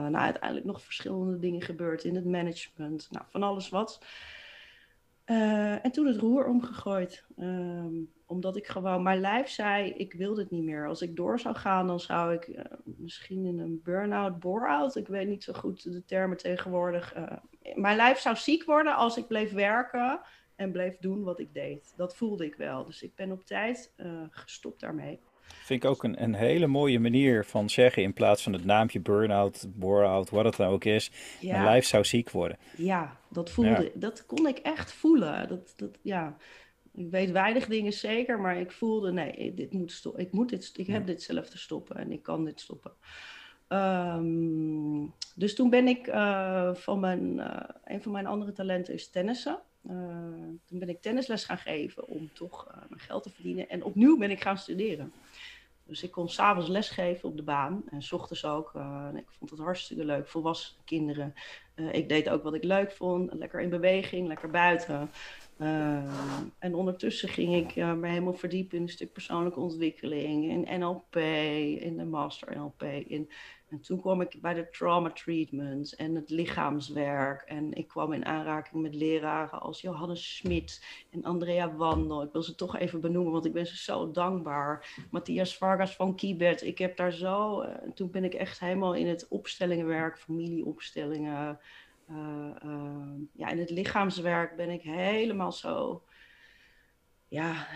[0.07, 3.07] nou, uiteindelijk nog verschillende dingen gebeurd in het management.
[3.11, 4.05] Nou, van alles wat.
[5.25, 7.25] en toen het roer omgegooid.
[7.37, 7.93] Ehm,
[8.25, 10.87] omdat ik gewoon, mijn lijf zei, ik wil dit niet meer.
[10.87, 14.95] Als ik door zou gaan, dan zou ik misschien in een burn-out, bore-out.
[14.95, 17.15] Ik weet niet zo goed de termen tegenwoordig.
[17.75, 20.21] mijn lijf zou ziek worden als ik bleef werken
[20.55, 21.93] en bleef doen wat ik deed.
[21.95, 22.85] Dat voelde ik wel.
[22.85, 23.93] Dus ik ben op tijd
[24.29, 25.19] gestopt daarmee.
[25.47, 28.99] Vind ik ook een, een hele mooie manier van zeggen in plaats van het naampje
[28.99, 31.11] burn-out, bore-out, wat het nou ook is.
[31.39, 31.51] Ja.
[31.51, 32.57] Mijn lijf zou ziek worden.
[32.77, 35.47] Ja, dat voelde, dat kon ik echt voelen.
[35.47, 36.37] Dat, dat, ja.
[36.93, 40.11] Ik weet weinig dingen zeker, maar ik voelde, nee, dit moet.
[40.15, 42.91] Ik, moet dit, ik heb dit zelf te stoppen en ik kan dit stoppen.
[43.67, 49.09] Ehm, dus toen ben ik uh, van mijn, uh, een van mijn andere talenten is
[49.09, 49.59] tennissen.
[49.89, 49.93] Uh,
[50.65, 53.69] toen ben ik tennisles gaan geven om toch mijn geld te verdienen.
[53.69, 55.11] En opnieuw ben ik gaan studeren.
[55.83, 58.73] Dus ik kon s'avonds lesgeven op de baan en s ochtends ook.
[58.75, 61.33] Uh, ik vond het hartstikke leuk, volwassen kinderen.
[61.91, 65.09] Ik deed ook wat ik leuk vond, lekker in beweging, lekker buiten.
[66.59, 71.15] En ondertussen ging ik me helemaal verdiepen in een stuk persoonlijke ontwikkeling, in NLP,
[71.81, 73.29] in de Master NLP, in
[73.69, 77.41] en toen kwam ik bij de trauma treatment en het lichaamswerk.
[77.41, 82.23] En ik kwam in aanraking met leraren als Johannes Smit en Andrea Wandel.
[82.23, 85.05] Ik wil ze toch even benoemen, want ik ben ze zo dankbaar.
[85.11, 86.61] Matthias Vargas van Kibet.
[86.61, 87.61] Ik heb daar zo...
[87.61, 91.59] Uh, toen ben ik echt helemaal in het opstellingenwerk, familieopstellingen...
[92.11, 92.49] Uh,
[93.31, 96.03] ja, in het lichaamswerk ben ik helemaal zo
[97.27, 97.67] ja,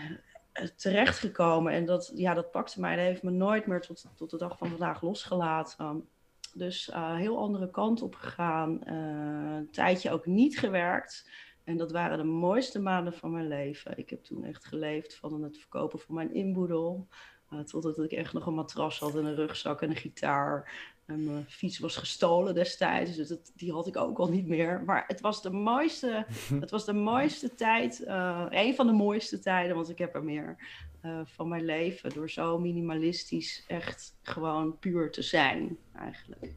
[0.76, 1.72] terechtgekomen.
[1.72, 2.96] En dat, ja, dat pakte mij.
[2.96, 6.08] Dat heeft me nooit meer tot, tot de dag van vandaag losgelaten.
[6.54, 8.80] Dus uh, heel andere kant op gegaan.
[8.86, 11.30] Uh, een tijdje ook niet gewerkt.
[11.64, 13.98] En dat waren de mooiste maanden van mijn leven.
[13.98, 17.08] Ik heb toen echt geleefd van het verkopen van mijn inboedel.
[17.52, 20.72] Uh, totdat ik echt nog een matras had en een rugzak en een gitaar.
[21.10, 24.82] En mijn fiets was gestolen destijds, dus dat, die had ik ook al niet meer.
[24.86, 26.26] Maar het was de mooiste,
[26.60, 30.24] het was de mooiste tijd, uh, een van de mooiste tijden, want ik heb er
[30.24, 30.56] meer
[31.04, 32.10] uh, van mijn leven.
[32.10, 36.54] Door zo minimalistisch echt gewoon puur te zijn, eigenlijk.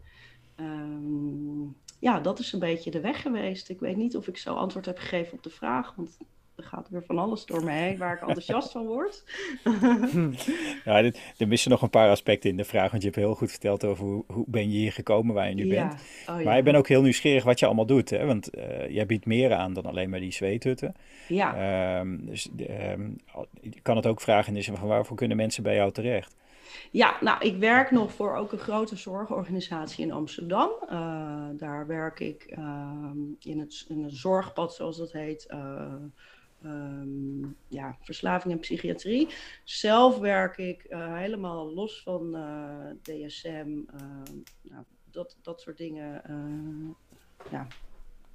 [0.60, 3.70] Um, ja, dat is een beetje de weg geweest.
[3.70, 6.18] Ik weet niet of ik zo antwoord heb gegeven op de vraag, want
[6.56, 9.24] er gaat weer van alles door me heen waar ik enthousiast van word.
[10.86, 13.36] ja, dit, er missen nog een paar aspecten in de vraag, want je hebt heel
[13.36, 15.94] goed verteld over hoe, hoe ben je hier gekomen waar je nu bent.
[16.30, 16.44] Oh, ja.
[16.44, 18.26] Maar ik ben ook heel nieuwsgierig wat je allemaal doet, hè?
[18.26, 20.96] want uh, jij biedt meer aan dan alleen maar die zweethutten.
[21.28, 22.00] Ja.
[22.00, 23.18] Um, dus um,
[23.62, 26.36] je kan het ook vragen in van waarvoor kunnen mensen bij jou terecht?
[26.92, 30.70] Ja, nou, ik werk nog voor ook een grote zorgorganisatie in Amsterdam.
[30.90, 32.92] Uh, daar werk ik uh,
[33.40, 35.48] in, het, in het zorgpad, zoals dat heet.
[35.52, 35.94] Uh,
[36.66, 39.28] um, ja, verslaving en psychiatrie.
[39.64, 44.02] Zelf werk ik uh, helemaal los van uh, DSM, uh,
[44.62, 46.22] nou, dat, dat soort dingen.
[47.52, 47.68] ja,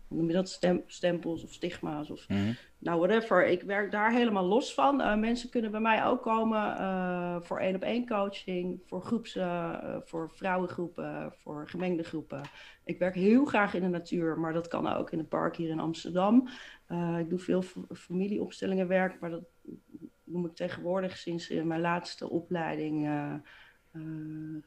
[0.09, 0.49] hoe noem je dat?
[0.49, 2.57] Stem, stempels of stigma's of mm -hmm.
[2.79, 3.47] nou whatever.
[3.47, 5.21] Ik werk daar helemaal los van.
[5.21, 6.77] mensen kunnen bij mij ook komen
[7.45, 9.39] voor één op één coaching, voor groeps,
[10.05, 12.41] voor vrouwengroepen, voor gemengde groepen.
[12.85, 15.71] Ik werk heel graag in de natuur, maar dat kan ook in het park hier
[15.71, 16.49] in Amsterdam.
[16.89, 17.63] Uh, ik doe veel
[17.95, 19.45] familieopstellingenwerk, maar dat
[20.25, 23.35] noem ik tegenwoordig sinds in mijn laatste opleiding uh,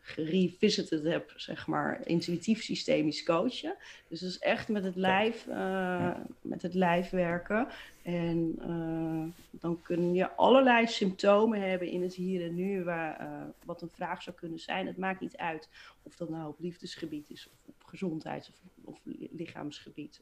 [0.02, 3.76] gerevisited heb, zeg maar, intuïtief systemisch coachen.
[4.08, 7.68] Dus dat is echt met het lijf, uh, met het lijf werken.
[8.02, 13.28] En uh, dan kun je allerlei symptomen hebben in het hier en nu, waar,
[13.66, 14.88] wat een vraag zou kunnen zijn.
[14.88, 15.70] Het maakt niet uit
[16.04, 19.00] of dat nou op liefdesgebied is, of op gezondheids- of, of
[19.32, 20.22] lichaamsgebied,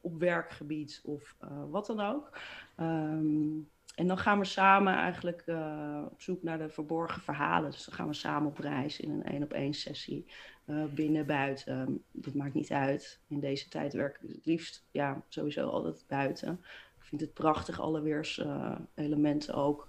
[0.00, 1.36] op werkgebied of
[1.70, 2.38] wat dan ook.
[2.80, 7.70] Um, en dan gaan we samen eigenlijk uh, op zoek naar de verborgen verhalen.
[7.70, 10.26] Dus dan gaan we samen op reis in een één op één sessie.
[10.66, 12.04] Uh, binnen, buiten.
[12.10, 13.20] Dit maakt niet uit.
[13.28, 16.60] In deze tijd werk ik het liefst ja, sowieso altijd buiten.
[16.98, 19.86] Ik vind het prachtig, alle weerselementen uh, ook.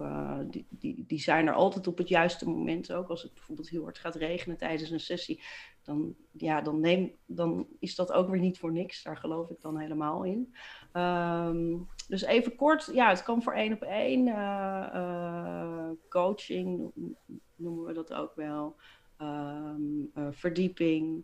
[0.50, 3.10] die, die, die zijn er altijd op het juiste moment ook.
[3.10, 5.44] Als het bijvoorbeeld heel hard gaat regenen tijdens een sessie,
[5.84, 9.04] dan, ja, dan, neem, dan is dat ook weer niet voor niks.
[9.04, 10.54] Daar geloof ik dan helemaal in.
[10.94, 14.28] Um, dus even kort, ja, het kan voor één op één.
[14.28, 16.92] Uh, uh, coaching
[17.56, 18.76] noemen we dat ook wel.
[19.22, 21.24] Um, uh, verdieping.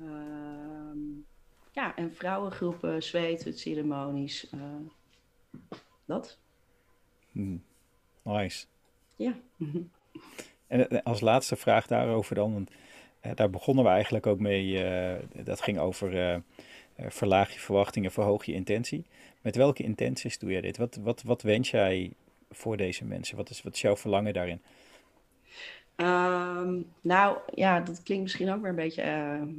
[0.00, 1.26] Um,
[1.72, 4.50] ja, en vrouwengroepen, zweten, ceremonies.
[6.04, 6.38] dat.
[7.32, 7.62] Hmm.
[8.22, 8.66] Nice.
[9.16, 9.34] Ja.
[10.66, 12.70] en als laatste vraag daarover dan, want
[13.34, 14.84] daar begonnen we eigenlijk ook mee.
[15.44, 16.42] dat ging over
[16.96, 19.06] verlaag je verwachtingen, verhoog je intentie.
[19.42, 20.76] Met welke intenties doe jij dit?
[20.76, 22.12] Wat, wat, wat wens jij
[22.50, 23.36] voor deze mensen?
[23.36, 24.60] Wat is, wat jouw verlangen daarin?
[25.96, 29.02] Ehm, nou ja, dat klinkt misschien ook weer een beetje,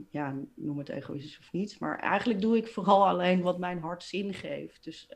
[0.09, 1.79] ja, noem het egoïstisch of niet.
[1.79, 4.83] Maar eigenlijk doe ik vooral alleen wat mijn hart zin geeft.
[4.83, 5.09] Dus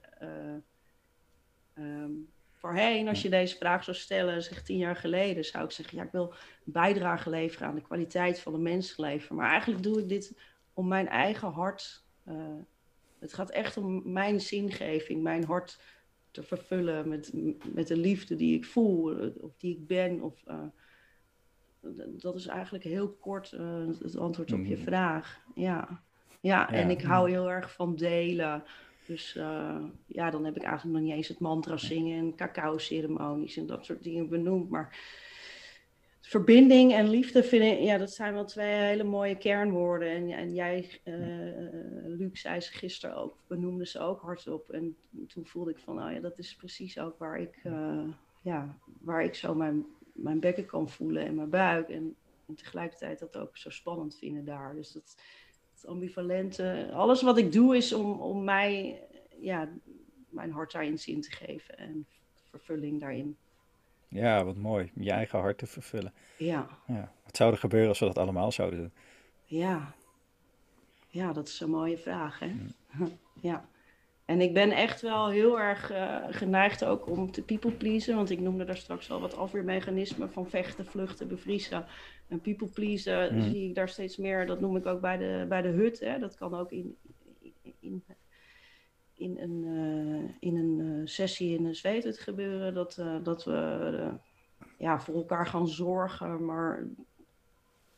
[1.76, 2.30] um,
[2.62, 6.04] voorheen, als je deze vraag zou stellen, zeg tien jaar geleden, zou ik zeggen, ja,
[6.04, 6.34] ik wil
[6.66, 9.36] een bijdrage leveren aan de kwaliteit van de mensenleven.
[9.36, 10.38] Maar eigenlijk doe ik dit
[10.74, 12.04] om mijn eigen hart.
[12.28, 12.36] Uh,
[13.20, 15.82] het gaat echt om mijn zingeving, mijn hart
[16.32, 17.32] te vervullen met,
[17.74, 20.22] met de liefde die ik voel, of die ik ben.
[20.22, 20.60] Of, uh,
[22.08, 24.84] dat is eigenlijk heel kort uh, het antwoord op je Mhm.
[24.84, 25.40] vraag.
[25.56, 26.02] Ja.
[26.42, 28.64] Ja, en ik hou heel erg van delen.
[29.06, 33.58] Dus uh, ja, dan heb ik eigenlijk nog niet eens het mantra zingen en cacao-ceremonies
[33.58, 34.70] en dat soort dingen benoemd.
[34.70, 34.98] Maar
[36.22, 40.10] verbinding en liefde vind ik, ja, dat zijn wel twee hele mooie kernwoorden.
[40.10, 44.70] En, en jij, uh, Luc, zei ze gisteren ook, benoemde ze ook hardop.
[44.70, 44.96] En
[45.28, 48.08] toen voelde ik van, oh ja, dat is precies ook waar ik, uh,
[48.42, 51.90] ja, waar ik zo mijn, mijn bekken kan voelen en mijn buik.
[51.90, 52.16] En,
[52.48, 54.76] en tegelijkertijd dat ook zo spannend vinden daar.
[54.76, 55.16] Dus dat,
[55.86, 59.02] ambivalente, alles wat ik doe is om, om mij,
[59.40, 59.70] ja,
[60.30, 62.06] mijn hart daarin zin te geven en
[62.50, 63.38] vervulling daarin.
[64.08, 64.92] Ja, wat mooi.
[64.96, 66.14] Je eigen hart te vervullen.
[66.38, 66.68] Ja.
[66.88, 67.12] ja.
[67.24, 68.92] Wat zou er gebeuren als we dat allemaal zouden doen?
[69.46, 69.94] Ja.
[71.08, 72.56] Ja, dat is een mooie vraag, hè?
[73.00, 73.08] Ja.
[73.50, 73.70] ja.
[74.32, 78.16] En ik ben echt wel heel erg uh, geneigd ook om te people pleasen.
[78.16, 81.86] Want ik noemde daar straks al wat afweermechanismen van vechten, vluchten, bevriezen.
[82.28, 83.42] En people pleasen mm.
[83.42, 84.46] zie ik daar steeds meer.
[84.46, 86.00] Dat noem ik ook bij de, bij de hut.
[86.00, 86.20] Hè?
[86.20, 86.98] Dat kan ook in,
[87.80, 88.04] in,
[89.14, 92.74] in een, uh, in een uh, sessie in een zweethut gebeuren.
[92.74, 94.12] Dat, dat we
[94.78, 96.46] ja, voor elkaar gaan zorgen.
[96.46, 96.88] Maar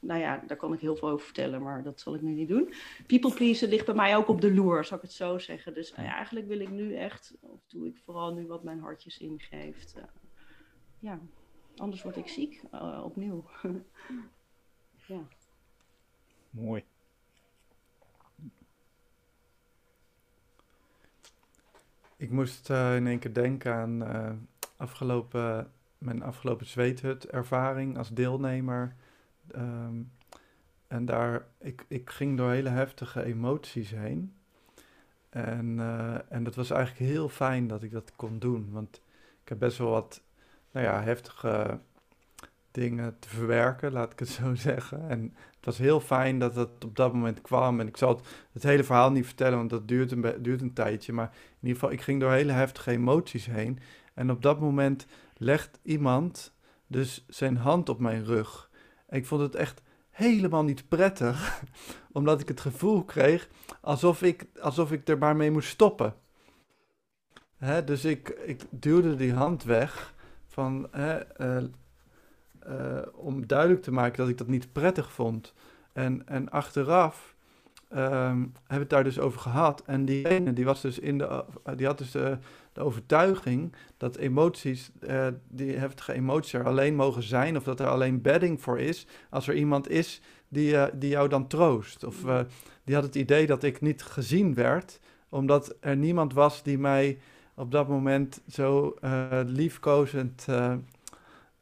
[0.03, 2.47] nou ja, daar kan ik heel veel over vertellen, maar dat zal ik nu niet
[2.47, 2.73] doen.
[3.07, 5.73] People pleasen ligt bij mij ook op de loer, zal ik het zo zeggen.
[5.73, 8.79] Dus nou ja, eigenlijk wil ik nu echt, of doe ik vooral nu wat mijn
[8.79, 9.95] hartje zin geeft.
[10.99, 11.19] ja,
[11.75, 12.61] anders word ik ziek,
[13.03, 13.45] opnieuw.
[15.07, 15.27] ja.
[16.49, 16.83] Mooi.
[22.23, 24.31] Ik moest uh, in één keer denken aan uh,
[24.77, 28.95] afgelopen, mijn afgelopen zweethut-ervaring als deelnemer.
[29.55, 30.11] Um,
[30.87, 34.33] en daar, ik, ik ging door hele heftige emoties heen.
[35.29, 38.69] En, uh, en dat was eigenlijk heel fijn dat ik dat kon doen.
[38.71, 39.01] Want
[39.43, 40.21] ik heb best wel wat,
[40.71, 41.79] nou ja, heftige
[42.71, 45.09] dingen te verwerken, laat ik het zo zeggen.
[45.09, 47.79] En het was heel fijn dat dat op dat moment kwam.
[47.79, 50.73] En ik zal het, het hele verhaal niet vertellen, want dat duurt een, duurt een
[50.73, 51.13] tijdje.
[51.13, 53.79] Maar in ieder geval, ik ging door hele heftige emoties heen.
[54.13, 55.05] En op dat moment
[55.37, 56.53] legt iemand
[56.87, 58.69] dus zijn hand op mijn rug.
[59.13, 61.63] Ik vond het echt helemaal niet prettig,
[62.11, 63.49] omdat ik het gevoel kreeg
[63.81, 66.13] alsof ik, alsof ik er maar mee moest stoppen.
[67.57, 70.13] Hè, dus ik, ik duwde die hand weg
[70.47, 71.63] van, hè, uh,
[72.67, 75.53] uh, om duidelijk te maken dat ik dat niet prettig vond.
[75.93, 77.35] En, en achteraf
[77.87, 79.83] hebben we het daar dus over gehad.
[79.85, 81.45] En die ene, die was dus in de,
[81.75, 82.37] die had dus de,
[82.73, 87.87] de overtuiging dat emoties, uh, die heftige emoties er alleen mogen zijn, of dat er
[87.87, 92.03] alleen bedding voor is, als er iemand is die, uh, die jou dan troost.
[92.03, 92.39] Of uh,
[92.83, 94.99] die had het idee dat ik niet gezien werd,
[95.29, 97.17] omdat er niemand was die mij
[97.55, 98.95] op dat moment zo
[99.45, 100.47] liefkozend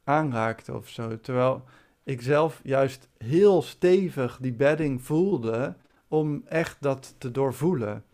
[0.04, 1.20] aanraakte of zo.
[1.20, 1.64] Terwijl
[2.04, 5.74] ik zelf juist heel stevig die bedding voelde
[6.08, 8.04] om echt dat te doorvoelen.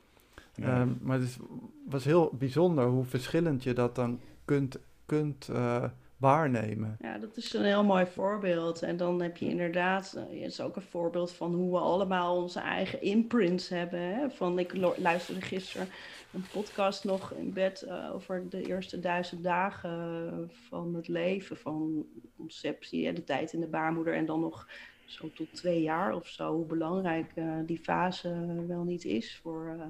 [0.59, 0.80] Ja.
[0.80, 1.38] Um, maar het
[1.84, 5.84] was heel bijzonder hoe verschillend je dat dan kunt, kunt uh,
[6.16, 6.96] waarnemen.
[7.00, 8.82] Ja, dat is een heel mooi voorbeeld.
[8.82, 12.61] En dan heb je inderdaad, het is ook een voorbeeld van hoe we allemaal onze
[12.61, 14.00] eigen imprints hebben.
[14.00, 14.30] Hè?
[14.30, 15.88] Van, ik luisterde gisteren
[16.32, 22.06] een podcast nog in bed uh, over de eerste duizend dagen van het leven, van
[22.36, 24.68] conceptie en de tijd in de baarmoeder en dan nog
[25.04, 29.74] zo tot twee jaar of zo, hoe belangrijk uh, die fase wel niet is voor,
[29.76, 29.82] uh,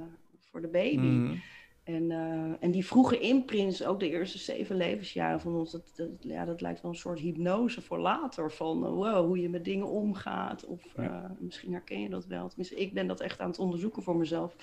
[0.59, 1.07] voor de baby.
[1.07, 1.41] Mm.
[1.85, 6.09] En, uh, en die vroege imprints, ook de eerste zeven levensjaren van ons, dat, dat,
[6.21, 8.53] ja, dat lijkt wel een soort hypnose voor later.
[8.53, 10.67] Van wow, hoe je met dingen omgaat.
[10.67, 11.37] Of ja.
[11.39, 12.49] misschien herken je dat wel.
[12.49, 14.57] Tenminste, ik ben dat echt aan het onderzoeken voor mezelf.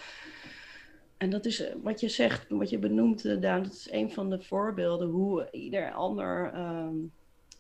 [1.18, 4.42] En dat is wat je zegt, wat je benoemt, Daan, dat is een van de
[4.42, 7.12] voorbeelden hoe ieder ander, um,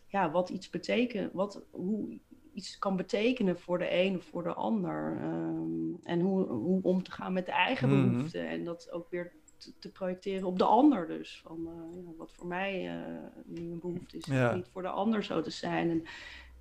[0.08, 2.20] ja, wat iets betekent, wat, hoe
[2.56, 5.18] iets kan betekenen voor de een of voor de ander.
[5.24, 8.12] Um, en hoe, hoe om te gaan met de eigen Mhm.
[8.12, 8.42] behoeften.
[8.42, 8.56] Mm -hmm.
[8.58, 11.42] En dat ook weer te, te, projecteren op de ander dus.
[11.44, 13.02] Van uh, ja, wat voor mij uh,
[13.46, 14.56] nu een behoefte is, Ja.
[14.56, 15.90] niet voor de ander zo te zijn.
[15.90, 16.04] En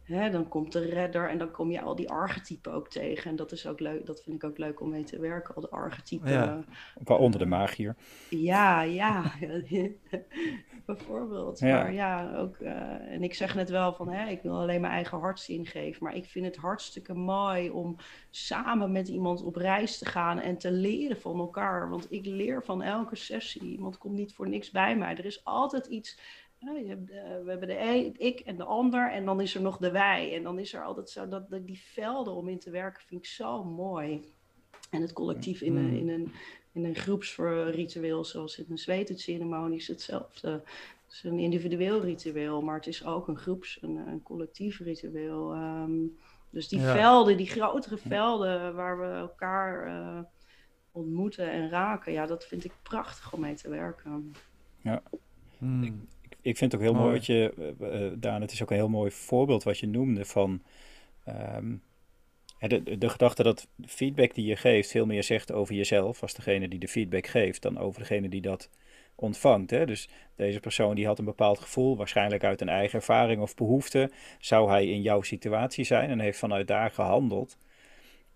[0.03, 3.31] hè, dan komt de redder en dan kom je al die archetypen ook tegen.
[3.31, 5.61] En dat is ook leuk, dat vind ik ook leuk om mee te werken, al
[5.61, 6.31] de archetypen.
[6.31, 6.65] Ja.
[7.05, 7.97] Waaronder de magier.
[8.31, 9.33] Ja, ja.
[10.87, 11.59] Bijvoorbeeld.
[11.59, 11.83] Ja.
[11.83, 14.93] Maar ja, ook, uh, en ik zeg net wel van, hè, ik wil alleen mijn
[14.93, 16.05] eigen hartszin geven.
[16.05, 17.97] Maar ik vind het hartstikke mooi om
[18.31, 21.91] samen met iemand op reis te gaan en te leren van elkaar.
[21.91, 23.63] Want ik leer van elke sessie.
[23.63, 25.17] Iemand komt niet voor niks bij mij.
[25.17, 26.19] Er is altijd iets
[26.65, 30.35] de, we hebben de ik en de ander en dan is er nog de wij.
[30.35, 33.27] En dan is er altijd zo dat, die velden om in te werken vind ik
[33.27, 34.21] zo mooi.
[34.91, 35.97] En het collectief in een, mm.
[35.97, 36.33] in een,
[36.75, 40.51] in een groepsritueel, zoals in een zwetenceremonie, is hetzelfde.
[40.51, 45.53] Het is een individueel ritueel, maar het is ook een groeps, een, een collectief ritueel.
[45.53, 45.93] Ehm,
[46.51, 50.19] dus die velden, die grotere velden waar we elkaar uh,
[50.93, 54.35] ontmoeten en raken, ja, dat vind ik prachtig om mee te werken.
[54.83, 55.03] Ja.
[55.59, 56.07] Hmm
[56.45, 58.89] ik vind het ook heel mooi, wat je, uh, Daan, het is ook een heel
[58.89, 60.63] mooi voorbeeld wat je noemde van
[61.29, 61.83] um,
[62.69, 66.69] de, de gedachte dat feedback die je geeft veel meer zegt over jezelf als degene
[66.69, 68.69] die de feedback geeft dan over degene die dat
[69.15, 69.71] ontvangt.
[69.71, 69.87] Hè?
[69.87, 74.11] Dus deze persoon die had een bepaald gevoel, waarschijnlijk uit een eigen ervaring of behoefte,
[74.39, 77.59] zou hij in jouw situatie zijn en heeft vanuit daar gehandeld.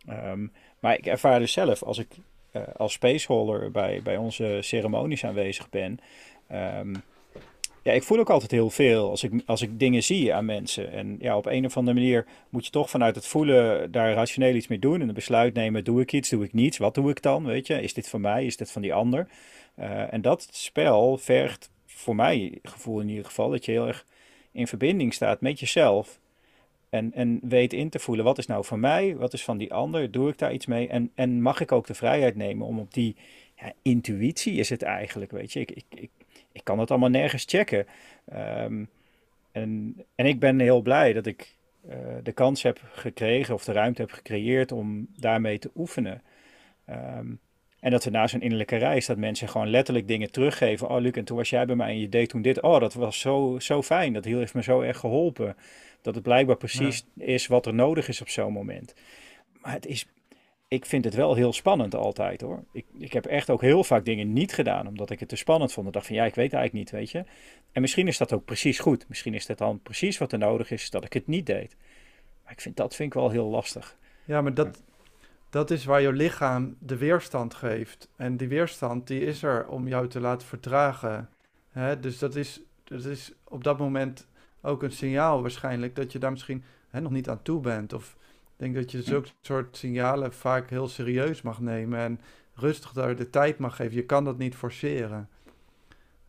[0.08, 2.08] Um, maar ik ervaar dus zelf, als ik
[2.52, 5.98] uh, als spaceholder bij, bij onze ceremonies aanwezig ben,
[6.52, 7.02] um,
[7.88, 10.92] ja, ik voel ook altijd heel veel als ik, als ik dingen zie aan mensen.
[10.92, 14.54] En ja, op een of andere manier moet je toch vanuit het voelen daar rationeel
[14.54, 15.00] iets mee doen.
[15.00, 16.78] En een besluit nemen, doe ik iets, doe ik niets?
[16.78, 17.82] Wat doe ik dan, weet je?
[17.82, 19.28] Is dit van mij, is dit van die ander?
[19.78, 24.06] Uh, en dat spel vergt voor mij gevoel in ieder geval dat je heel erg
[24.52, 26.20] in verbinding staat met jezelf.
[26.90, 29.72] En, en weet in te voelen, wat is nou van mij, wat is van die
[29.72, 30.88] ander, doe ik daar iets mee?
[30.88, 33.16] En, en mag ik ook de vrijheid nemen om op die
[33.56, 35.60] ja, intuïtie is het eigenlijk, weet je.
[35.60, 36.10] Ik, ik
[36.52, 37.86] ik kan het allemaal nergens checken.
[38.24, 38.84] Ehm,
[39.52, 41.56] en, en ik ben heel blij dat ik
[41.88, 46.22] uh, de kans heb gekregen of de ruimte heb gecreëerd om daarmee te oefenen.
[46.90, 47.40] Um,
[47.80, 50.88] en dat we na zo'n innerlijke reis, dat mensen gewoon letterlijk dingen teruggeven.
[50.88, 52.60] Oh, Luc, en toen was jij bij mij en je deed toen dit.
[52.60, 54.12] Oh, dat was zo, zo fijn.
[54.12, 55.56] Dat heeft me zo erg geholpen.
[56.02, 58.94] Dat het blijkbaar precies is wat er nodig is op zo'n moment.
[59.60, 60.06] Maar het is
[60.68, 62.64] ik vind het wel heel spannend altijd hoor.
[62.72, 65.72] Ik, ik heb echt ook heel vaak dingen niet gedaan omdat ik het te spannend
[65.72, 65.86] vond.
[65.86, 67.24] Ik dacht van ja, ik weet eigenlijk niet, weet je.
[67.72, 69.08] En misschien is dat ook precies goed.
[69.08, 71.76] Misschien is dat dan precies wat er nodig is dat ik het niet deed.
[72.44, 73.96] Maar ik vind dat vind ik wel heel lastig.
[74.24, 74.82] Ja, maar dat,
[75.50, 78.08] dat is waar je lichaam de weerstand geeft.
[78.16, 81.28] En die weerstand die is er om jou te laten vertragen.
[82.00, 84.26] Dus dat is, dat is op dat moment
[84.62, 87.92] ook een signaal waarschijnlijk dat je daar misschien nog niet aan toe bent.
[87.92, 88.16] Of
[88.58, 92.20] denk dat je zulke soort signalen vaak heel serieus mag nemen en
[92.54, 93.94] rustig daar de tijd mag geven.
[93.94, 95.28] Je kan dat niet forceren.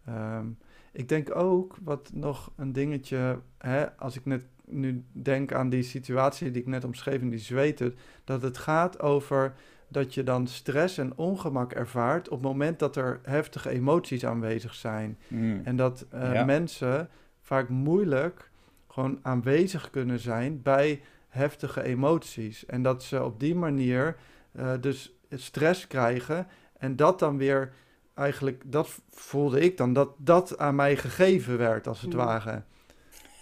[0.06, 0.46] Ehm,
[0.92, 5.84] ik denk ook, wat nog een dingetje, hè, als ik net nu denk aan die
[5.84, 9.54] situatie die ik net omschreef in die zweten, dat het gaat over
[9.88, 14.74] dat je dan stress en ongemak ervaart op het moment dat er heftige emoties aanwezig
[14.74, 15.18] zijn.
[15.28, 15.62] Hmm.
[15.64, 17.10] En dat uh, mensen
[17.42, 18.50] vaak moeilijk
[18.88, 22.66] gewoon aanwezig kunnen zijn bij heftige emoties.
[22.66, 24.16] En dat ze op die manier
[24.56, 26.48] uh, dus stress krijgen.
[26.78, 27.74] En dat dan weer
[28.14, 32.64] eigenlijk, dat voelde ik dan, dat dat aan mij gegeven werd, als het ware.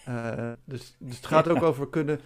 [0.10, 2.20] Uh, dus, dus het gaat ook over kunnen,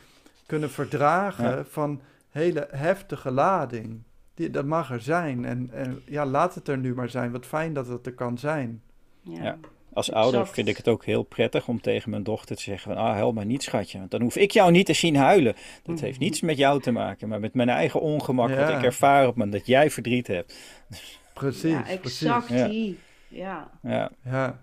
[0.45, 4.03] kunnen verdragen van hele heftige lading.
[4.33, 5.45] Die, dat mag er zijn.
[5.45, 7.31] En, en ja, laat het er nu maar zijn.
[7.31, 8.81] Wat fijn dat het er kan zijn.
[9.21, 9.57] ja.
[9.93, 13.03] Als ouder vind ik het ook heel prettig om tegen mijn dochter te zeggen van,
[13.03, 15.55] ah, help maar niet schatje, want dan hoef ik jou niet te zien huilen.
[15.83, 16.23] Dat heeft mhm.
[16.23, 19.49] niets met jou te maken, maar met mijn eigen ongemak, wat ik ervaar op me
[19.49, 20.55] dat jij verdriet hebt.
[21.33, 22.99] Precies, ja, exact die.
[23.27, 23.71] Ja.
[23.81, 24.11] ja.
[24.23, 24.61] Ja.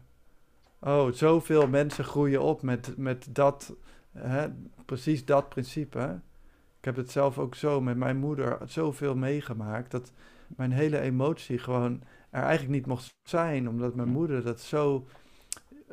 [0.81, 3.75] Oh, zoveel mensen groeien op met, met dat,
[4.13, 4.47] hè,
[4.85, 6.21] precies dat principe.
[6.79, 10.13] Ik heb het zelf ook zo met mijn moeder zoveel meegemaakt, dat
[10.47, 15.07] mijn hele emotie gewoon er eigenlijk niet mocht zijn, omdat mijn moeder dat zo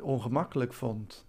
[0.00, 1.26] ongemakkelijk vond.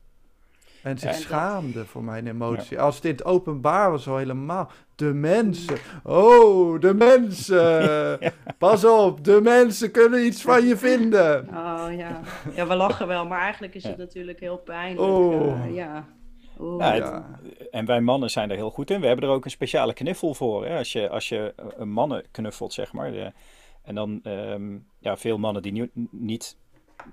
[0.88, 2.82] En zich schaamde voor mijn emotie.
[2.82, 4.72] Als het openbaar was, al helemaal.
[4.96, 5.78] De mensen.
[6.04, 8.20] Oh, de mensen.
[8.58, 11.48] Pas op, de mensen kunnen iets van je vinden.
[11.50, 12.20] Oh ja.
[12.56, 15.10] Ja, we lachen wel, maar eigenlijk is het natuurlijk heel pijnlijk.
[15.10, 15.66] Oh.
[15.66, 16.06] Uh, ja.
[16.78, 17.40] ja.
[17.72, 19.02] en wij mannen zijn er heel goed in.
[19.02, 20.66] We hebben er ook een speciale knuffel voor.
[20.66, 20.78] Hè?
[20.78, 23.12] Als, je, als je een mannen knuffelt, zeg maar.
[23.12, 23.32] De,
[23.88, 26.58] en dan um, ja, veel mannen die niet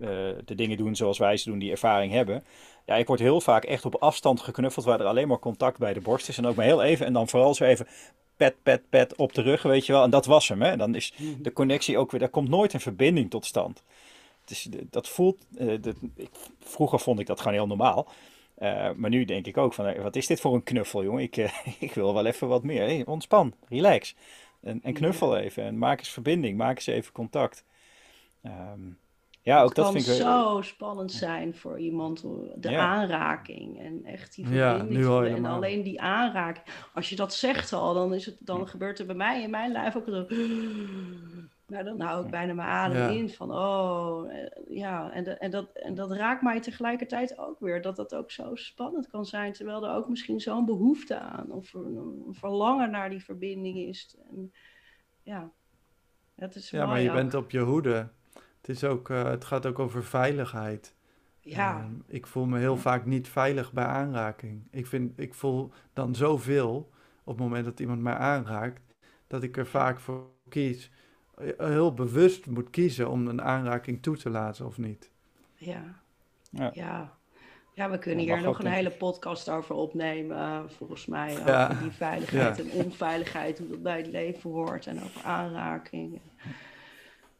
[0.01, 0.09] uh,
[0.45, 2.45] de dingen doen zoals wij ze doen, die ervaring hebben.
[2.87, 5.93] Ja, ik word heel vaak echt op afstand geknuffeld, waar er alleen maar contact bij
[5.93, 6.39] de borst is.
[6.39, 7.87] En ook maar heel even, en dan vooral zo even
[8.37, 10.03] pet, pet, pet op de rug, weet je wel.
[10.03, 10.77] En dat was hem, hè.
[10.77, 13.83] Dan is de connectie ook weer, daar komt nooit een verbinding tot stand.
[14.45, 18.09] Dus dat voelt, uh, dat, ik, vroeger vond ik dat gewoon heel normaal.
[18.55, 21.22] Eh, maar nu denk ik ook van, eh, wat is dit voor een knuffel, jongen?
[21.22, 23.07] Ik, eh, ik wil wel even wat meer.
[23.07, 24.14] Ontspan, relax.
[24.65, 25.62] En, en knuffel even.
[25.65, 26.57] En maak eens verbinding.
[26.57, 27.65] Maak eens even contact.
[28.43, 28.81] Ehm,
[29.43, 30.12] ja, ook Het dat vind ik...
[30.15, 32.21] zo spannend zijn voor iemand,
[32.57, 32.81] de Ja.
[32.81, 35.01] aanraking en echt die Ja, verbinding.
[35.01, 35.55] nu al en helemaal.
[35.55, 36.65] alleen die aanraking.
[36.95, 39.73] Als je dat zegt al, dan, is het, dan gebeurt er bij mij in mijn
[39.73, 40.27] lijf ook zo.
[41.83, 43.09] Dan hou ik bijna mijn adem Ja.
[43.09, 45.11] in van, oh, eh, ja.
[45.12, 48.55] En, de- en, dat, en dat raakt mij tegelijkertijd ook weer, dat dat ook zo
[48.55, 51.97] spannend kan zijn, terwijl er ook misschien zo'n behoefte aan of een,
[52.27, 54.16] een verlangen naar die verbinding is.
[54.31, 54.53] En,
[55.22, 55.51] ja,
[56.35, 57.14] het is Ja, maar je ook.
[57.14, 58.09] bent op je hoede.
[58.61, 60.95] Het, is ook, eh, het gaat ook over veiligheid.
[61.41, 64.66] Ja, Ehm, ik voel me heel vaak niet veilig bij aanraking.
[64.70, 66.91] Ik, vind, ik voel dan zoveel
[67.25, 68.81] op het moment dat iemand mij aanraakt,
[69.27, 70.91] dat ik er vaak voor kies,
[71.59, 75.11] heel bewust moet kiezen om een aanraking toe te laten of niet.
[75.55, 75.82] Ja.
[76.51, 76.70] Ja.
[76.74, 77.12] Ja.
[77.74, 77.91] ja.
[77.91, 81.32] we kunnen hier nog een hele podcast over opnemen, eh, volgens mij.
[81.32, 81.68] Ja.
[81.70, 82.62] Over die veiligheid Ja.
[82.62, 84.87] en onveiligheid, hoe dat bij het leven hoort.
[84.87, 86.20] En over aanraking.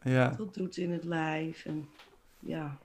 [0.03, 1.65] Ja, Wat dat doet in het lijf.
[1.65, 1.89] En,
[2.39, 2.79] ja.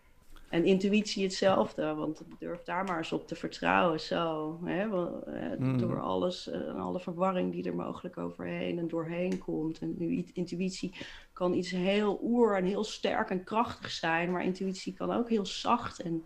[0.49, 3.99] En intuïtie hetzelfde, want durf daar maar eens op te vertrouwen.
[3.99, 4.81] Zo, hè?
[4.81, 5.77] eh, Mm.
[5.77, 9.79] Door alles eh, en alle verwarring die er mogelijk overheen en doorheen komt.
[9.79, 10.93] En nu, intuïtie
[11.33, 15.45] kan iets heel oer en heel sterk en krachtig zijn, maar intuïtie kan ook heel
[15.45, 16.25] zacht en,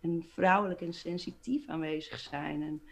[0.00, 2.62] en vrouwelijk en sensitief aanwezig zijn.
[2.62, 2.82] En,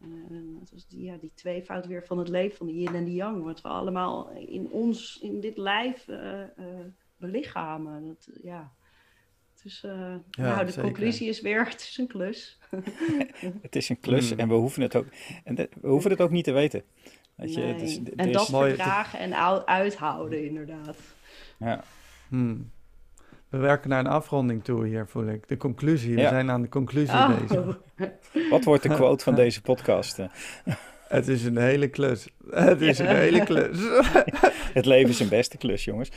[0.00, 3.04] eh, dat is die, ja, die tweevoud weer van het leven, van de yin en
[3.04, 6.06] de yang, wat we allemaal in ons, in dit lijf
[7.16, 8.06] belichamen.
[8.06, 8.72] Dat, ja.
[9.62, 9.90] Dus, eh,
[10.30, 10.82] nou, de zeker.
[10.82, 12.58] conclusie is weer, het is een klus.
[13.62, 14.38] Het is een klus Mm.
[14.38, 15.06] en we hoeven het ook,
[15.44, 16.82] en we hoeven het ook niet te weten.
[17.34, 17.72] Weet je, Nee.
[17.72, 18.68] het is, en is- dat Mooi.
[18.68, 20.96] verdragen en ou- uithouden, inderdaad.
[21.56, 21.84] ja.
[22.28, 22.70] hmm.
[23.48, 25.48] we werken naar een afronding toe hier, voel ik.
[25.48, 27.40] De conclusie, we zijn aan de conclusie Oh.
[27.40, 27.78] bezig.
[28.50, 30.18] Wat wordt de quote van deze podcast?
[31.08, 32.28] Het is een hele klus.
[32.50, 33.78] Het is een hele klus.
[34.72, 36.10] Het leven is een beste klus, jongens.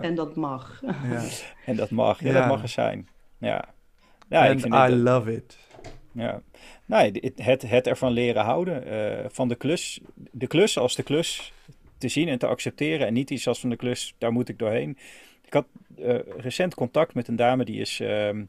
[0.00, 0.82] En dat mag.
[0.82, 1.22] ja.
[1.66, 2.32] En dat mag, ja, Ja.
[2.38, 3.08] dat mag er zijn.
[3.38, 3.64] Ja,
[4.28, 5.58] ja ik And vind I love it.
[6.12, 6.42] ja.
[6.86, 11.52] Nee, het, het, ervan leren houden, eh, van de klus, de klus als de klus
[11.98, 14.58] te zien en te accepteren en niet iets als van de klus, daar moet ik
[14.58, 14.98] doorheen.
[15.44, 15.66] Ik had
[15.98, 18.44] eh, recent contact met een dame die is, ehm,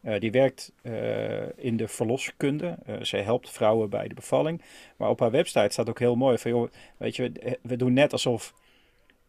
[0.00, 2.78] eh, die werkt eh, in de verloskunde.
[2.86, 4.62] Eh zij helpt vrouwen bij de bevalling.
[4.96, 7.92] Maar op haar website staat ook heel mooi van, joh, weet je, we, we doen
[7.92, 8.54] net alsof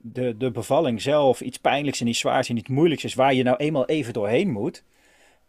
[0.01, 3.43] de, de bevalling zelf iets pijnlijks en iets zwaars en iets moeilijks is, waar je
[3.43, 4.83] nou eenmaal even doorheen moet.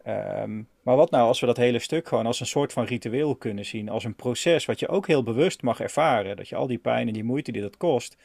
[0.02, 3.36] Ehm, maar wat nou als we dat hele stuk gewoon als een soort van ritueel
[3.36, 6.66] kunnen zien, als een proces wat je ook heel bewust mag ervaren, dat je al
[6.66, 8.16] die pijn en die moeite die dat kost,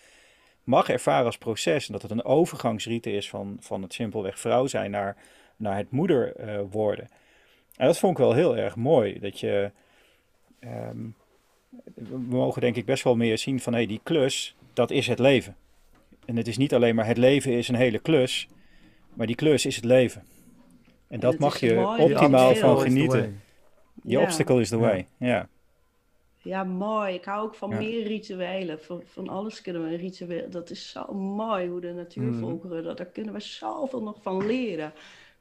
[0.63, 4.67] mag ervaren als proces en dat het een overgangsrite is van, van het simpelweg vrouw
[4.67, 5.17] zijn naar,
[5.55, 7.07] naar het moeder eh, worden.
[7.75, 9.71] En dat vond ik wel heel erg mooi, dat je,
[10.59, 10.97] ehm,
[11.93, 15.19] we mogen denk ik best wel meer zien van hé, die klus, dat is het
[15.19, 15.55] leven.
[16.28, 18.47] En het is niet alleen maar het leven is een hele klus,
[19.13, 20.23] maar die klus is het leven.
[21.07, 23.41] En dat mag je mooi, optimaal van genieten.
[24.03, 24.21] Je Ja.
[24.21, 25.07] obstacle is the way.
[25.19, 25.49] Ja.
[26.41, 27.13] Ja, mooi.
[27.13, 27.78] Ik hou ook van Ja.
[27.78, 28.80] meer rituelen.
[28.80, 30.49] Van, van alles kunnen we een ritueel.
[30.49, 34.93] Dat is zo mooi hoe de natuurvolkeren, dat, daar kunnen we zoveel nog van leren.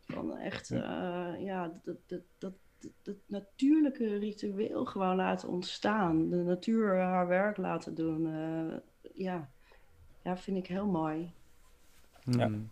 [0.07, 6.29] Van echt, eh, ja, dat, dat, dat, dat, dat natuurlijke ritueel gewoon laten ontstaan.
[6.31, 8.27] De natuur haar werk laten doen.
[8.27, 8.77] eh,
[9.15, 9.51] ja.
[10.27, 11.33] Ja, vind ik heel mooi.
[12.23, 12.47] Ja.
[12.47, 12.71] Hmm.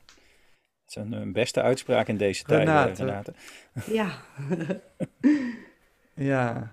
[0.84, 3.04] Dat is een, een beste uitspraak in deze tijd, Renate.
[3.04, 3.34] Renate.
[3.86, 4.10] Ja,
[6.14, 6.72] Ja,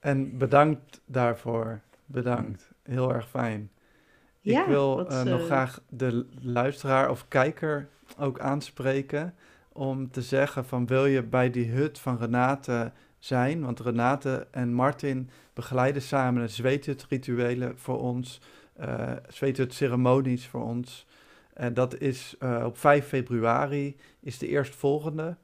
[0.00, 1.80] en bedankt daarvoor.
[2.06, 2.70] Bedankt.
[2.82, 3.70] Heel erg fijn.
[4.40, 7.88] Ja, ik wil wat, eh, nog eh, graag de luisteraar of kijker
[8.18, 9.34] ook aanspreken
[9.72, 13.64] om te zeggen van wil je bij die hut van Renate zijn?
[13.64, 18.40] Want Renate en Martin begeleiden samen de zweethut-rituelen voor ons,
[18.76, 21.06] eh zweethut-ceremonies voor ons.
[21.54, 25.36] En dat is eh, op 5 februari is de eerstvolgende.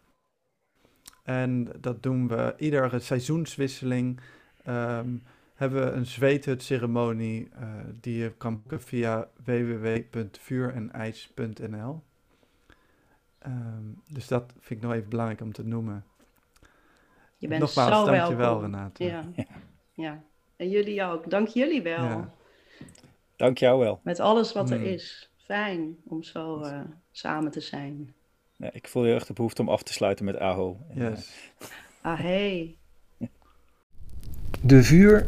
[1.23, 4.21] En dat doen we iedere seizoenswisseling.
[4.65, 5.17] ehm,
[5.55, 7.69] hebben we een zweethut-ceremonie eh,
[8.01, 12.03] die je kan boeken via www.vuurenijs.nl.
[13.39, 16.05] Ehm, dus dat vind ik nog even belangrijk om te noemen.
[17.37, 18.63] je bent Nogmaals, zo dankjewel welkom.
[18.65, 19.05] Renate.
[19.05, 19.25] Ja.
[19.93, 20.23] ja,
[20.57, 21.31] en jullie ook.
[21.31, 22.05] Dank jullie wel.
[22.05, 22.33] Ja.
[23.39, 24.01] Dank jou wel.
[24.03, 24.87] Met alles wat er Hmm.
[24.87, 25.31] is.
[25.37, 26.81] Fijn om zo eh,
[27.11, 28.15] samen te zijn.
[28.57, 30.81] Ja, ik voel heel erg de behoefte om af te sluiten met Aho.
[30.89, 31.53] En, eh, Yes.
[32.03, 32.79] Ah, hey.
[34.63, 35.25] De Vuur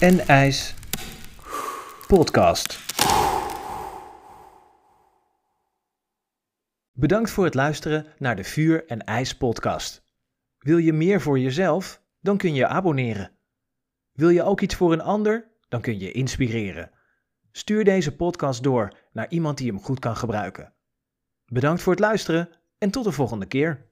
[0.00, 0.74] en IJs
[2.06, 2.80] podcast.
[6.92, 10.02] Bedankt voor het luisteren naar de Vuur en IJs podcast.
[10.58, 12.02] Wil je meer voor jezelf?
[12.20, 13.30] Dan kun je abonneren.
[14.12, 15.50] Wil je ook iets voor een ander?
[15.72, 16.90] Dan kun je inspireren.
[17.52, 20.74] Stuur deze podcast door naar iemand die hem goed kan gebruiken.
[21.46, 22.48] Bedankt voor het luisteren
[22.78, 23.86] en tot de volgende keer.